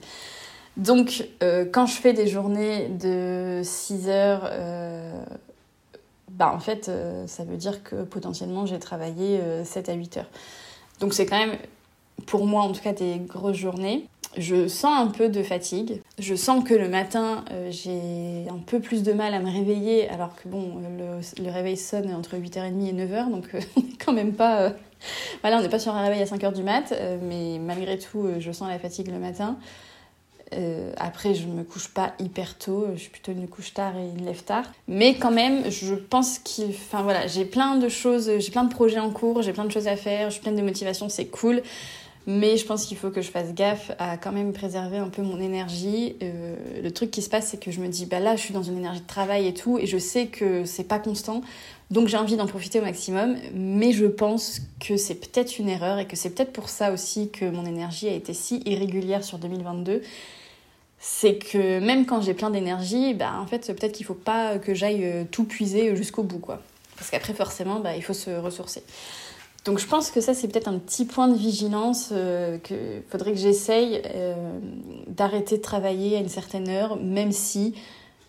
Donc, 0.75 1.27
quand 1.71 1.87
je 1.87 1.93
fais 1.93 2.13
des 2.13 2.27
journées 2.27 2.89
de 2.89 3.61
6 3.63 4.09
heures 4.09 4.47
bah 6.37 6.51
en 6.53 6.59
fait, 6.59 6.87
euh, 6.87 7.25
ça 7.25 7.43
veut 7.43 7.57
dire 7.57 7.83
que 7.83 8.03
potentiellement 8.03 8.65
j'ai 8.67 8.77
travaillé 8.77 9.41
7 9.63 9.89
euh, 9.89 9.91
à 9.91 9.95
8 9.95 10.17
heures. 10.17 10.29
Donc 10.99 11.13
c'est 11.13 11.25
quand 11.25 11.37
même, 11.37 11.57
pour 12.27 12.45
moi 12.45 12.61
en 12.61 12.71
tout 12.71 12.81
cas, 12.81 12.93
des 12.93 13.17
grosses 13.17 13.57
journées. 13.57 14.07
Je 14.37 14.67
sens 14.67 14.99
un 14.99 15.07
peu 15.07 15.29
de 15.29 15.41
fatigue. 15.41 16.03
Je 16.19 16.35
sens 16.35 16.63
que 16.63 16.75
le 16.75 16.89
matin, 16.89 17.43
euh, 17.51 17.71
j'ai 17.71 18.47
un 18.51 18.59
peu 18.59 18.79
plus 18.79 19.01
de 19.01 19.13
mal 19.13 19.33
à 19.33 19.39
me 19.39 19.49
réveiller, 19.49 20.07
alors 20.09 20.35
que 20.35 20.47
bon, 20.47 20.75
le, 20.99 21.43
le 21.43 21.51
réveil 21.51 21.75
sonne 21.75 22.13
entre 22.13 22.35
8h30 22.35 22.87
et 22.87 22.93
9h, 22.93 23.31
donc 23.31 23.45
on 23.75 23.81
n'est 23.81 23.97
quand 23.97 24.13
même 24.13 24.33
pas. 24.33 24.73
voilà, 25.41 25.57
on 25.57 25.61
n'est 25.61 25.69
pas 25.69 25.79
sur 25.79 25.95
un 25.95 26.03
réveil 26.03 26.21
à 26.21 26.25
5h 26.25 26.53
du 26.53 26.61
mat, 26.61 26.93
mais 27.23 27.57
malgré 27.59 27.97
tout, 27.97 28.27
je 28.37 28.51
sens 28.51 28.69
la 28.69 28.77
fatigue 28.77 29.07
le 29.07 29.17
matin. 29.17 29.57
Euh, 30.53 30.91
après, 30.97 31.35
je 31.35 31.45
me 31.45 31.63
couche 31.63 31.89
pas 31.89 32.13
hyper 32.19 32.57
tôt, 32.57 32.87
je 32.95 33.01
suis 33.01 33.09
plutôt 33.09 33.31
une 33.31 33.47
couche 33.47 33.73
tard 33.73 33.97
et 33.97 34.07
une 34.17 34.25
lève 34.25 34.43
tard. 34.43 34.65
Mais 34.87 35.15
quand 35.15 35.31
même, 35.31 35.69
je 35.69 35.93
pense 35.93 36.39
qu'il. 36.39 36.69
Enfin 36.69 37.01
voilà, 37.01 37.27
j'ai 37.27 37.45
plein 37.45 37.75
de 37.75 37.89
choses, 37.89 38.31
j'ai 38.39 38.51
plein 38.51 38.63
de 38.63 38.73
projets 38.73 38.99
en 38.99 39.11
cours, 39.11 39.41
j'ai 39.41 39.53
plein 39.53 39.65
de 39.65 39.71
choses 39.71 39.87
à 39.87 39.95
faire, 39.95 40.29
je 40.29 40.33
suis 40.33 40.41
pleine 40.41 40.55
de 40.55 40.61
motivation, 40.61 41.09
c'est 41.09 41.27
cool. 41.27 41.61
Mais 42.29 42.57
je 42.57 42.65
pense 42.65 42.85
qu'il 42.85 42.97
faut 42.97 43.09
que 43.09 43.21
je 43.21 43.31
fasse 43.31 43.53
gaffe 43.53 43.91
à 43.99 44.17
quand 44.17 44.33
même 44.33 44.51
préserver 44.51 44.97
un 44.97 45.07
peu 45.07 45.21
mon 45.21 45.39
énergie. 45.39 46.17
Euh, 46.21 46.55
le 46.83 46.91
truc 46.91 47.09
qui 47.09 47.21
se 47.21 47.29
passe, 47.29 47.47
c'est 47.47 47.57
que 47.57 47.71
je 47.71 47.79
me 47.79 47.87
dis, 47.87 48.05
bah 48.05 48.19
là, 48.19 48.35
je 48.35 48.41
suis 48.41 48.53
dans 48.53 48.63
une 48.63 48.77
énergie 48.77 48.99
de 48.99 49.07
travail 49.07 49.47
et 49.47 49.53
tout, 49.53 49.77
et 49.77 49.85
je 49.85 49.97
sais 49.97 50.27
que 50.27 50.65
c'est 50.65 50.83
pas 50.83 50.99
constant. 50.99 51.41
Donc 51.89 52.09
j'ai 52.09 52.17
envie 52.17 52.35
d'en 52.35 52.47
profiter 52.47 52.81
au 52.81 52.83
maximum, 52.83 53.37
mais 53.53 53.93
je 53.93 54.05
pense 54.05 54.59
que 54.85 54.97
c'est 54.97 55.15
peut-être 55.15 55.57
une 55.57 55.69
erreur 55.69 55.99
et 55.99 56.05
que 56.05 56.17
c'est 56.17 56.31
peut-être 56.31 56.51
pour 56.51 56.67
ça 56.67 56.91
aussi 56.91 57.29
que 57.29 57.45
mon 57.49 57.65
énergie 57.65 58.09
a 58.09 58.13
été 58.13 58.33
si 58.33 58.61
irrégulière 58.65 59.23
sur 59.23 59.37
2022 59.37 60.01
c'est 60.99 61.37
que 61.37 61.79
même 61.79 62.05
quand 62.05 62.21
j'ai 62.21 62.33
plein 62.33 62.49
d'énergie, 62.49 63.13
bah, 63.13 63.33
en 63.39 63.45
fait, 63.45 63.67
peut-être 63.67 63.93
qu'il 63.93 64.05
faut 64.05 64.13
pas 64.13 64.57
que 64.57 64.73
j'aille 64.73 65.05
euh, 65.05 65.23
tout 65.29 65.43
puiser 65.43 65.95
jusqu'au 65.95 66.23
bout, 66.23 66.39
quoi. 66.39 66.61
Parce 66.97 67.11
qu'après, 67.11 67.33
forcément, 67.33 67.79
bah, 67.79 67.95
il 67.95 68.03
faut 68.03 68.13
se 68.13 68.31
ressourcer. 68.31 68.83
Donc, 69.65 69.79
je 69.79 69.85
pense 69.85 70.11
que 70.11 70.21
ça, 70.21 70.33
c'est 70.33 70.47
peut-être 70.47 70.69
un 70.69 70.79
petit 70.79 71.05
point 71.05 71.27
de 71.27 71.35
vigilance 71.35 72.09
euh, 72.11 72.57
qu'il 72.57 73.03
faudrait 73.09 73.33
que 73.33 73.37
j'essaye 73.37 74.01
euh, 74.15 74.59
d'arrêter 75.07 75.57
de 75.57 75.61
travailler 75.61 76.15
à 76.15 76.19
une 76.19 76.29
certaine 76.29 76.69
heure, 76.69 76.95
même 76.95 77.31
si 77.31 77.75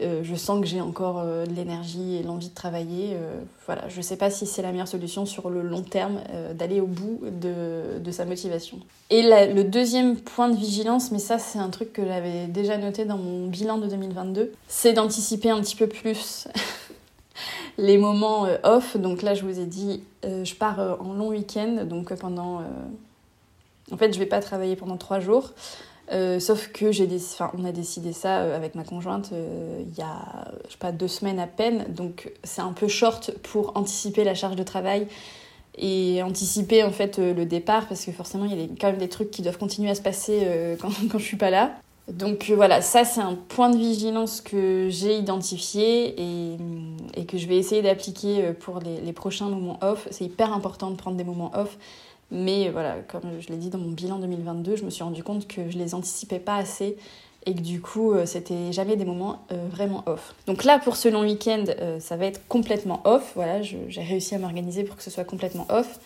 euh, 0.00 0.20
je 0.22 0.34
sens 0.36 0.60
que 0.60 0.66
j'ai 0.66 0.80
encore 0.80 1.18
euh, 1.18 1.44
l'énergie 1.44 2.16
et 2.16 2.22
l'envie 2.22 2.50
de 2.50 2.54
travailler. 2.54 3.14
Euh, 3.14 3.40
voilà, 3.66 3.88
je 3.88 3.96
ne 3.96 4.02
sais 4.02 4.16
pas 4.16 4.30
si 4.30 4.46
c'est 4.46 4.62
la 4.62 4.70
meilleure 4.70 4.88
solution 4.88 5.26
sur 5.26 5.50
le 5.50 5.62
long 5.62 5.82
terme 5.82 6.20
d'aller 6.54 6.80
au 6.80 6.86
bout 6.86 7.20
de, 7.22 7.98
de, 7.98 8.10
sa 8.10 8.24
motivation. 8.24 8.78
Et 9.10 9.22
le 9.22 9.62
deuxième 9.62 10.16
point 10.16 10.48
de 10.48 10.56
vigilance, 10.56 11.10
mais 11.10 11.18
ça 11.18 11.38
c'est 11.38 11.58
un 11.58 11.68
truc 11.68 11.92
que 11.92 12.04
j'avais 12.04 12.46
déjà 12.46 12.78
noté 12.78 13.04
dans 13.04 13.18
mon 13.18 13.48
bilan 13.48 13.78
de 13.78 13.86
2022, 13.86 14.52
c'est 14.68 14.92
d'anticiper 14.92 15.50
un 15.50 15.60
petit 15.60 15.76
peu 15.76 15.86
plus 15.86 16.48
les 17.78 17.98
moments 17.98 18.46
off. 18.62 18.96
Donc 18.96 19.22
là, 19.22 19.34
je 19.34 19.44
vous 19.44 19.60
ai 19.60 19.66
dit, 19.66 20.02
je 20.22 20.54
pars 20.54 20.78
en 21.00 21.12
long 21.12 21.28
week-end, 21.28 21.84
donc 21.84 22.14
pendant... 22.14 22.62
En 23.90 23.96
fait, 23.96 24.12
je 24.12 24.18
vais 24.18 24.26
pas 24.26 24.40
travailler 24.40 24.76
pendant 24.76 24.98
trois 24.98 25.18
jours. 25.18 25.52
Euh, 26.10 26.40
sauf 26.40 26.68
que 26.68 26.90
j'ai 26.90 27.06
on 27.58 27.64
a 27.66 27.72
décidé 27.72 28.12
ça 28.12 28.38
euh, 28.38 28.56
avec 28.56 28.74
ma 28.74 28.82
conjointe 28.82 29.30
euh, 29.34 29.82
il 29.86 29.98
y 29.98 30.00
a 30.00 30.46
je 30.66 30.72
sais 30.72 30.78
pas 30.78 30.90
deux 30.90 31.08
semaines 31.08 31.38
à 31.38 31.46
peine, 31.46 31.84
donc 31.90 32.32
c'est 32.44 32.62
un 32.62 32.72
peu 32.72 32.88
short 32.88 33.32
pour 33.42 33.76
anticiper 33.76 34.24
la 34.24 34.34
charge 34.34 34.56
de 34.56 34.62
travail 34.62 35.06
et 35.76 36.22
anticiper 36.22 36.82
en 36.82 36.90
fait 36.90 37.18
le 37.18 37.44
départ 37.44 37.86
parce 37.88 38.06
que 38.06 38.12
forcément 38.12 38.46
il 38.46 38.58
y 38.58 38.64
a 38.64 38.66
quand 38.80 38.88
même 38.88 38.98
des 38.98 39.10
trucs 39.10 39.30
qui 39.30 39.42
doivent 39.42 39.58
continuer 39.58 39.90
à 39.90 39.94
se 39.94 40.00
passer 40.00 40.46
quand, 40.80 40.90
quand 41.10 41.18
je 41.18 41.24
suis 41.24 41.36
pas 41.36 41.50
là. 41.50 41.72
Donc 42.10 42.50
voilà, 42.56 42.80
ça 42.80 43.04
c'est 43.04 43.20
un 43.20 43.34
point 43.34 43.68
de 43.68 43.76
vigilance 43.76 44.40
que 44.40 44.88
j'ai 44.88 45.18
identifié 45.18 46.18
et, 46.18 46.56
et, 47.16 47.26
que 47.26 47.36
je 47.36 47.46
vais 47.46 47.58
essayer 47.58 47.82
d'appliquer 47.82 48.54
pour 48.60 48.80
les, 48.80 48.98
les 49.02 49.12
prochains 49.12 49.50
moments 49.50 49.78
off. 49.82 50.08
C'est 50.10 50.24
hyper 50.24 50.54
important 50.54 50.90
de 50.90 50.96
prendre 50.96 51.18
des 51.18 51.24
moments 51.24 51.52
off 51.54 51.76
mais 52.30 52.68
voilà, 52.70 52.96
comme 53.08 53.40
je 53.40 53.48
l'ai 53.48 53.56
dit 53.56 53.70
dans 53.70 53.78
mon 53.78 53.90
bilan 53.90 54.18
2022, 54.18 54.76
je 54.76 54.84
me 54.84 54.90
suis 54.90 55.02
rendu 55.02 55.22
compte 55.22 55.46
que 55.46 55.70
je 55.70 55.78
les 55.78 55.94
anticipais 55.94 56.38
pas 56.38 56.56
assez 56.56 56.96
et 57.46 57.54
que 57.54 57.60
du 57.60 57.80
coup, 57.80 58.12
euh, 58.12 58.26
c'était 58.26 58.72
jamais 58.72 58.96
des 58.96 59.04
moments 59.04 59.42
euh, 59.52 59.66
vraiment 59.70 60.02
off. 60.06 60.34
Donc 60.46 60.64
là, 60.64 60.78
pour 60.78 60.96
ce 60.96 61.08
long 61.08 61.22
week-end, 61.22 61.64
euh, 61.80 62.00
ça 62.00 62.16
va 62.16 62.26
être 62.26 62.46
complètement 62.48 63.00
off. 63.04 63.32
Voilà, 63.34 63.62
j'ai 63.62 64.02
réussi 64.02 64.34
à 64.34 64.38
m'organiser 64.38 64.84
pour 64.84 64.96
que 64.96 65.02
ce 65.02 65.10
soit 65.10 65.24
complètement 65.24 65.66
off. 65.70 65.98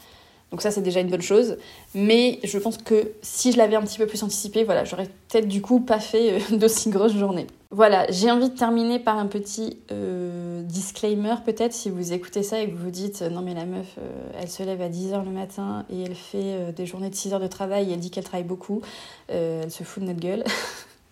Donc 0.52 0.60
ça, 0.60 0.70
c'est 0.70 0.82
déjà 0.82 1.00
une 1.00 1.08
bonne 1.08 1.22
chose. 1.22 1.56
Mais 1.94 2.38
je 2.44 2.58
pense 2.58 2.76
que 2.76 3.12
si 3.22 3.52
je 3.52 3.58
l'avais 3.58 3.74
un 3.74 3.82
petit 3.82 3.98
peu 3.98 4.06
plus 4.06 4.22
anticipé, 4.22 4.64
voilà, 4.64 4.84
j'aurais 4.84 5.08
peut-être 5.28 5.48
du 5.48 5.62
coup 5.62 5.80
pas 5.80 5.98
fait 5.98 6.34
euh, 6.34 6.56
d'aussi 6.56 6.90
grosses 6.90 7.16
journées. 7.16 7.46
Voilà, 7.74 8.06
j'ai 8.10 8.30
envie 8.30 8.50
de 8.50 8.54
terminer 8.54 8.98
par 8.98 9.16
un 9.18 9.26
petit 9.26 9.78
euh, 9.90 10.62
disclaimer 10.62 11.36
peut-être 11.44 11.72
si 11.72 11.88
vous 11.88 12.12
écoutez 12.12 12.42
ça 12.42 12.60
et 12.60 12.68
que 12.68 12.76
vous 12.76 12.84
vous 12.84 12.90
dites 12.90 13.22
non 13.22 13.40
mais 13.40 13.54
la 13.54 13.64
meuf, 13.64 13.96
euh, 13.98 14.30
elle 14.38 14.50
se 14.50 14.62
lève 14.62 14.82
à 14.82 14.90
10h 14.90 15.24
le 15.24 15.30
matin 15.30 15.86
et 15.88 16.02
elle 16.02 16.14
fait 16.14 16.72
des 16.72 16.84
journées 16.84 17.08
de 17.08 17.14
6 17.14 17.32
heures 17.32 17.40
de 17.40 17.46
travail 17.46 17.88
et 17.88 17.94
elle 17.94 18.00
dit 18.00 18.10
qu'elle 18.10 18.24
travaille 18.24 18.46
beaucoup, 18.46 18.82
elle 19.28 19.70
se 19.70 19.84
fout 19.84 20.02
de 20.02 20.08
notre 20.08 20.20
gueule. 20.20 20.44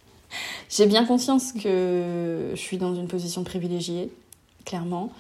j'ai 0.69 0.87
bien 0.87 1.07
conscience 1.07 1.53
que 1.53 2.51
je 2.51 2.61
suis 2.61 2.77
dans 2.77 2.95
une 2.95 3.09
position 3.09 3.43
privilégiée, 3.43 4.13
clairement 4.67 5.11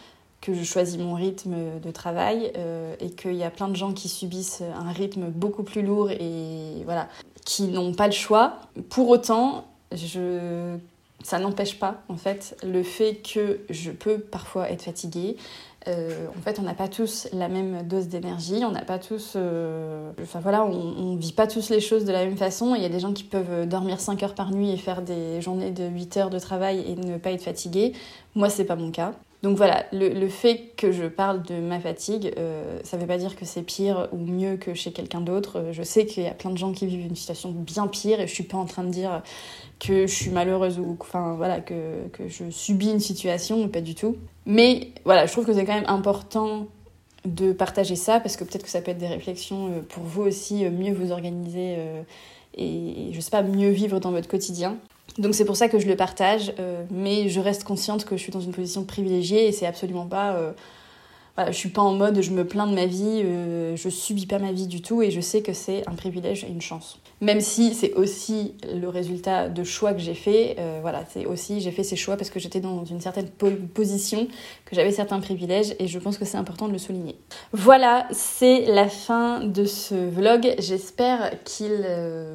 que 0.40 0.54
je 0.54 0.64
choisis 0.64 0.98
mon 0.98 1.14
rythme 1.14 1.80
de 1.82 1.90
travail 1.90 2.52
euh, 2.56 2.94
et 3.00 3.10
qu'il 3.10 3.34
y 3.34 3.44
a 3.44 3.50
plein 3.50 3.68
de 3.68 3.76
gens 3.76 3.92
qui 3.92 4.08
subissent 4.08 4.62
un 4.62 4.90
rythme 4.90 5.28
beaucoup 5.28 5.62
plus 5.62 5.82
lourd 5.82 6.10
et 6.10 6.82
voilà, 6.84 7.08
qui 7.44 7.64
n'ont 7.64 7.92
pas 7.92 8.06
le 8.06 8.12
choix. 8.12 8.54
Pour 8.88 9.08
autant, 9.08 9.66
je... 9.92 10.76
ça 11.22 11.38
n'empêche 11.38 11.78
pas 11.78 12.02
en 12.08 12.16
fait 12.16 12.56
le 12.62 12.82
fait 12.82 13.16
que 13.16 13.60
je 13.68 13.90
peux 13.90 14.18
parfois 14.18 14.70
être 14.70 14.82
fatiguée. 14.82 15.36
Euh, 15.88 16.26
en 16.36 16.42
fait, 16.42 16.58
on 16.58 16.62
n'a 16.62 16.74
pas 16.74 16.88
tous 16.88 17.26
la 17.32 17.48
même 17.48 17.86
dose 17.86 18.08
d'énergie, 18.08 18.62
on 18.66 18.70
n'a 18.70 18.84
pas 18.84 18.98
tous. 18.98 19.32
Euh, 19.36 20.12
enfin 20.22 20.40
voilà, 20.40 20.64
on, 20.64 21.14
ne 21.14 21.18
vit 21.18 21.32
pas 21.32 21.46
tous 21.46 21.70
les 21.70 21.80
choses 21.80 22.04
de 22.04 22.12
la 22.12 22.24
même 22.24 22.36
façon. 22.36 22.74
Il 22.74 22.82
y 22.82 22.84
a 22.84 22.90
des 22.90 23.00
gens 23.00 23.12
qui 23.12 23.24
peuvent 23.24 23.66
dormir 23.66 24.00
5 24.00 24.22
heures 24.22 24.34
par 24.34 24.50
nuit 24.50 24.70
et 24.70 24.76
faire 24.76 25.00
des 25.02 25.40
journées 25.40 25.70
de 25.70 25.84
8 25.84 26.16
heures 26.18 26.30
de 26.30 26.38
travail 26.38 26.84
et 26.86 26.96
ne 26.96 27.16
pas 27.16 27.30
être 27.30 27.42
fatigués. 27.42 27.94
Moi, 28.34 28.50
c'est 28.50 28.64
pas 28.64 28.76
mon 28.76 28.90
cas. 28.90 29.12
Donc 29.42 29.56
voilà, 29.56 29.86
le, 29.92 30.28
fait 30.28 30.72
que 30.76 30.92
je 30.92 31.04
parle 31.04 31.42
de 31.42 31.54
ma 31.54 31.80
fatigue, 31.80 32.34
euh, 32.36 32.78
ça 32.84 32.96
ne 32.96 33.02
veut 33.02 33.08
pas 33.08 33.16
dire 33.16 33.36
que 33.36 33.46
c'est 33.46 33.62
pire 33.62 34.08
ou 34.12 34.18
mieux 34.18 34.58
que 34.58 34.74
chez 34.74 34.92
quelqu'un 34.92 35.22
d'autre. 35.22 35.58
Euh, 35.58 35.72
je 35.72 35.82
sais 35.82 36.04
qu'il 36.04 36.24
y 36.24 36.26
a 36.26 36.34
plein 36.34 36.50
de 36.50 36.58
gens 36.58 36.72
qui 36.72 36.86
vivent 36.86 37.06
une 37.06 37.16
situation 37.16 37.50
bien 37.50 37.86
pire 37.86 38.20
et 38.20 38.26
je 38.26 38.34
suis 38.34 38.44
pas 38.44 38.58
en 38.58 38.66
train 38.66 38.84
de 38.84 38.90
dire 38.90 39.22
que 39.78 40.06
je 40.06 40.14
suis 40.14 40.30
malheureuse 40.30 40.78
ou 40.78 40.94
enfin 41.00 41.36
voilà 41.36 41.60
que, 41.60 42.06
que 42.12 42.28
je 42.28 42.50
subis 42.50 42.90
une 42.90 43.00
situation, 43.00 43.66
pas 43.68 43.80
du 43.80 43.94
tout. 43.94 44.16
Mais 44.44 44.88
voilà, 45.04 45.24
je 45.24 45.32
trouve 45.32 45.46
que 45.46 45.54
c'est 45.54 45.64
quand 45.64 45.74
même 45.74 45.88
important 45.88 46.66
de 47.24 47.52
partager 47.52 47.96
ça 47.96 48.20
parce 48.20 48.36
que 48.36 48.44
peut-être 48.44 48.64
que 48.64 48.70
ça 48.70 48.82
peut 48.82 48.90
être 48.90 48.98
des 48.98 49.06
réflexions 49.06 49.68
euh, 49.68 49.80
pour 49.80 50.02
vous 50.02 50.22
aussi, 50.22 50.66
mieux 50.68 50.92
vous 50.92 51.12
organiser 51.12 51.78
et 52.56 53.10
je 53.12 53.20
sais 53.20 53.30
pas, 53.30 53.42
mieux 53.42 53.70
vivre 53.70 54.00
dans 54.00 54.10
votre 54.10 54.28
quotidien. 54.28 54.76
Donc 55.18 55.34
c'est 55.34 55.44
pour 55.44 55.56
ça 55.56 55.68
que 55.68 55.78
je 55.78 55.86
le 55.86 55.96
partage, 55.96 56.52
euh, 56.58 56.84
mais 56.90 57.28
je 57.28 57.40
reste 57.40 57.64
consciente 57.64 58.04
que 58.04 58.16
je 58.16 58.22
suis 58.22 58.32
dans 58.32 58.40
une 58.40 58.52
position 58.52 58.84
privilégiée 58.84 59.48
et 59.48 59.52
c'est 59.52 59.66
absolument 59.66 60.06
pas... 60.06 60.34
Euh, 60.34 60.52
voilà, 61.36 61.52
je 61.52 61.56
suis 61.56 61.68
pas 61.68 61.80
en 61.80 61.94
mode 61.94 62.20
je 62.20 62.32
me 62.32 62.44
plains 62.44 62.66
de 62.66 62.74
ma 62.74 62.86
vie, 62.86 63.22
euh, 63.24 63.76
je 63.76 63.88
subis 63.88 64.26
pas 64.26 64.40
ma 64.40 64.50
vie 64.50 64.66
du 64.66 64.82
tout 64.82 65.00
et 65.00 65.12
je 65.12 65.20
sais 65.20 65.42
que 65.42 65.52
c'est 65.52 65.88
un 65.88 65.94
privilège 65.94 66.42
et 66.44 66.48
une 66.48 66.60
chance. 66.60 66.98
Même 67.20 67.40
si 67.40 67.72
c'est 67.72 67.94
aussi 67.94 68.54
le 68.74 68.88
résultat 68.88 69.48
de 69.48 69.62
choix 69.62 69.92
que 69.92 70.00
j'ai 70.00 70.14
fait, 70.14 70.56
voilà, 70.80 71.04
c'est 71.08 71.26
aussi 71.26 71.60
j'ai 71.60 71.70
fait 71.70 71.84
ces 71.84 71.94
choix 71.94 72.16
parce 72.16 72.30
que 72.30 72.40
j'étais 72.40 72.60
dans 72.60 72.84
une 72.84 73.00
certaine 73.00 73.28
position, 73.28 74.26
que 74.64 74.74
j'avais 74.74 74.90
certains 74.90 75.20
privilèges 75.20 75.76
et 75.78 75.86
je 75.86 75.98
pense 75.98 76.18
que 76.18 76.24
c'est 76.24 76.38
important 76.38 76.66
de 76.66 76.72
le 76.72 76.78
souligner. 76.78 77.14
Voilà, 77.52 78.08
c'est 78.10 78.64
la 78.66 78.88
fin 78.88 79.40
de 79.40 79.66
ce 79.66 79.94
vlog. 79.94 80.54
J'espère 80.58 81.30
qu'il 81.44 81.86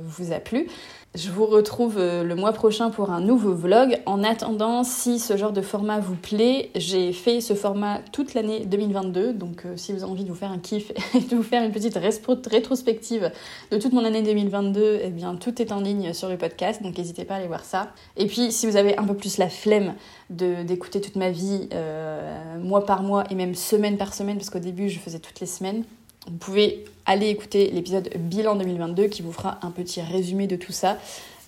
vous 0.06 0.32
a 0.32 0.40
plu. 0.40 0.68
Je 1.16 1.32
vous 1.32 1.46
retrouve 1.46 1.96
euh, 1.98 2.26
le 2.26 2.36
mois 2.36 2.52
prochain 2.52 2.90
pour 2.90 3.10
un 3.10 3.22
nouveau 3.22 3.54
vlog. 3.54 4.02
En 4.06 4.22
attendant, 4.22 4.84
si 4.84 5.18
ce 5.18 5.38
genre 5.38 5.54
de 5.54 5.62
format 5.62 6.02
vous 6.02 6.18
plaît, 6.18 6.72
j'ai 6.76 7.14
fait 7.14 7.40
ce 7.40 7.54
format 7.54 8.02
toute 8.12 8.34
l'année 8.34 8.66
2022. 8.66 9.32
Donc 9.32 9.66
euh, 9.66 9.78
si 9.78 9.94
vous 9.94 10.04
avez 10.04 10.12
envie 10.12 10.26
de 10.26 10.30
vous 10.30 10.36
faire 10.36 10.52
un 10.52 10.58
kiff 10.58 10.92
et 11.16 11.22
de 11.22 11.36
vous 11.38 11.44
faire 11.44 11.64
une 11.64 11.72
petite 11.72 11.98
rétrospective 11.98 13.32
de 13.72 13.78
toute 13.78 13.94
mon 13.94 14.04
année 14.04 14.24
2022, 14.24 15.00
eh 15.04 15.10
bien 15.10 15.36
tout 15.36 15.62
est 15.62 15.72
en 15.72 15.80
ligne 15.80 16.12
sur 16.12 16.28
le 16.28 16.38
podcast. 16.38 16.84
Donc 16.84 16.98
n'hésitez 16.98 17.24
pas 17.24 17.36
à 17.36 17.38
aller 17.38 17.48
voir 17.48 17.64
ça. 17.64 17.94
Et 18.18 18.26
puis 18.26 18.52
si 18.52 18.68
vous 18.68 18.76
avez 18.76 18.98
un 18.98 19.06
peu 19.06 19.16
plus 19.16 19.38
la 19.38 19.48
flemme 19.48 19.94
d'écouter 20.30 21.00
toute 21.00 21.16
ma 21.16 21.30
vie 21.30 21.70
euh, 21.74 22.60
mois 22.60 22.86
par 22.86 23.04
mois 23.04 23.24
et 23.30 23.36
même 23.36 23.56
semaine 23.56 23.96
par 23.96 24.14
semaine, 24.14 24.36
parce 24.36 24.50
qu'au 24.50 24.60
début 24.60 24.90
je 24.90 25.00
faisais 25.00 25.20
toutes 25.20 25.40
les 25.40 25.48
semaines, 25.48 25.86
vous 26.28 26.38
pouvez 26.38 26.86
aller 27.06 27.30
écouter 27.30 27.70
l'épisode 27.72 28.10
bilan 28.18 28.56
2022 28.56 29.08
qui 29.08 29.22
vous 29.22 29.32
fera 29.32 29.60
un 29.62 29.72
petit 29.72 30.02
résumé 30.02 30.48
de 30.48 30.56
tout 30.56 30.72
ça. 30.72 30.98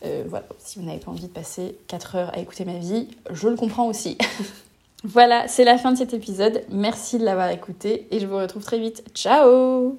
Euh, 0.06 0.24
voilà, 0.28 0.46
si 0.60 0.80
vous 0.80 0.86
n'avez 0.86 1.00
pas 1.00 1.12
envie 1.12 1.24
de 1.24 1.32
passer 1.32 1.76
4 1.88 2.16
heures 2.16 2.34
à 2.36 2.40
écouter 2.40 2.66
ma 2.66 2.78
vie, 2.78 3.08
je 3.32 3.48
le 3.48 3.56
comprends 3.56 3.88
aussi. 3.88 4.18
voilà, 5.04 5.48
c'est 5.48 5.64
la 5.64 5.78
fin 5.78 5.92
de 5.92 5.98
cet 5.98 6.14
épisode. 6.14 6.64
Merci 6.70 7.18
de 7.18 7.26
l'avoir 7.26 7.50
écouté 7.50 8.08
et 8.12 8.20
je 8.20 8.28
vous 8.28 8.38
retrouve 8.38 8.64
très 8.64 8.80
vite. 8.80 9.04
Ciao 9.14 9.98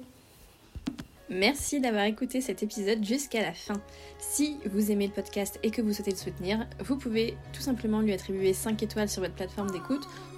Merci 1.29 1.79
d'avoir 1.79 2.05
écouté 2.05 2.41
cet 2.41 2.63
épisode 2.63 3.05
jusqu'à 3.05 3.41
la 3.41 3.53
fin. 3.53 3.79
Si 4.19 4.57
vous 4.65 4.89
aimez 4.91 5.05
le 5.05 5.13
podcast 5.13 5.59
et 5.61 5.69
que 5.69 5.81
vous 5.81 5.93
souhaitez 5.93 6.11
le 6.11 6.17
soutenir, 6.17 6.65
vous 6.83 6.97
pouvez 6.97 7.37
tout 7.53 7.61
simplement 7.61 8.01
lui 8.01 8.13
attribuer 8.13 8.53
5 8.53 8.81
étoiles 8.81 9.09
sur 9.09 9.21
votre 9.21 9.35
plateforme 9.35 9.69
d'écoute 9.69 10.07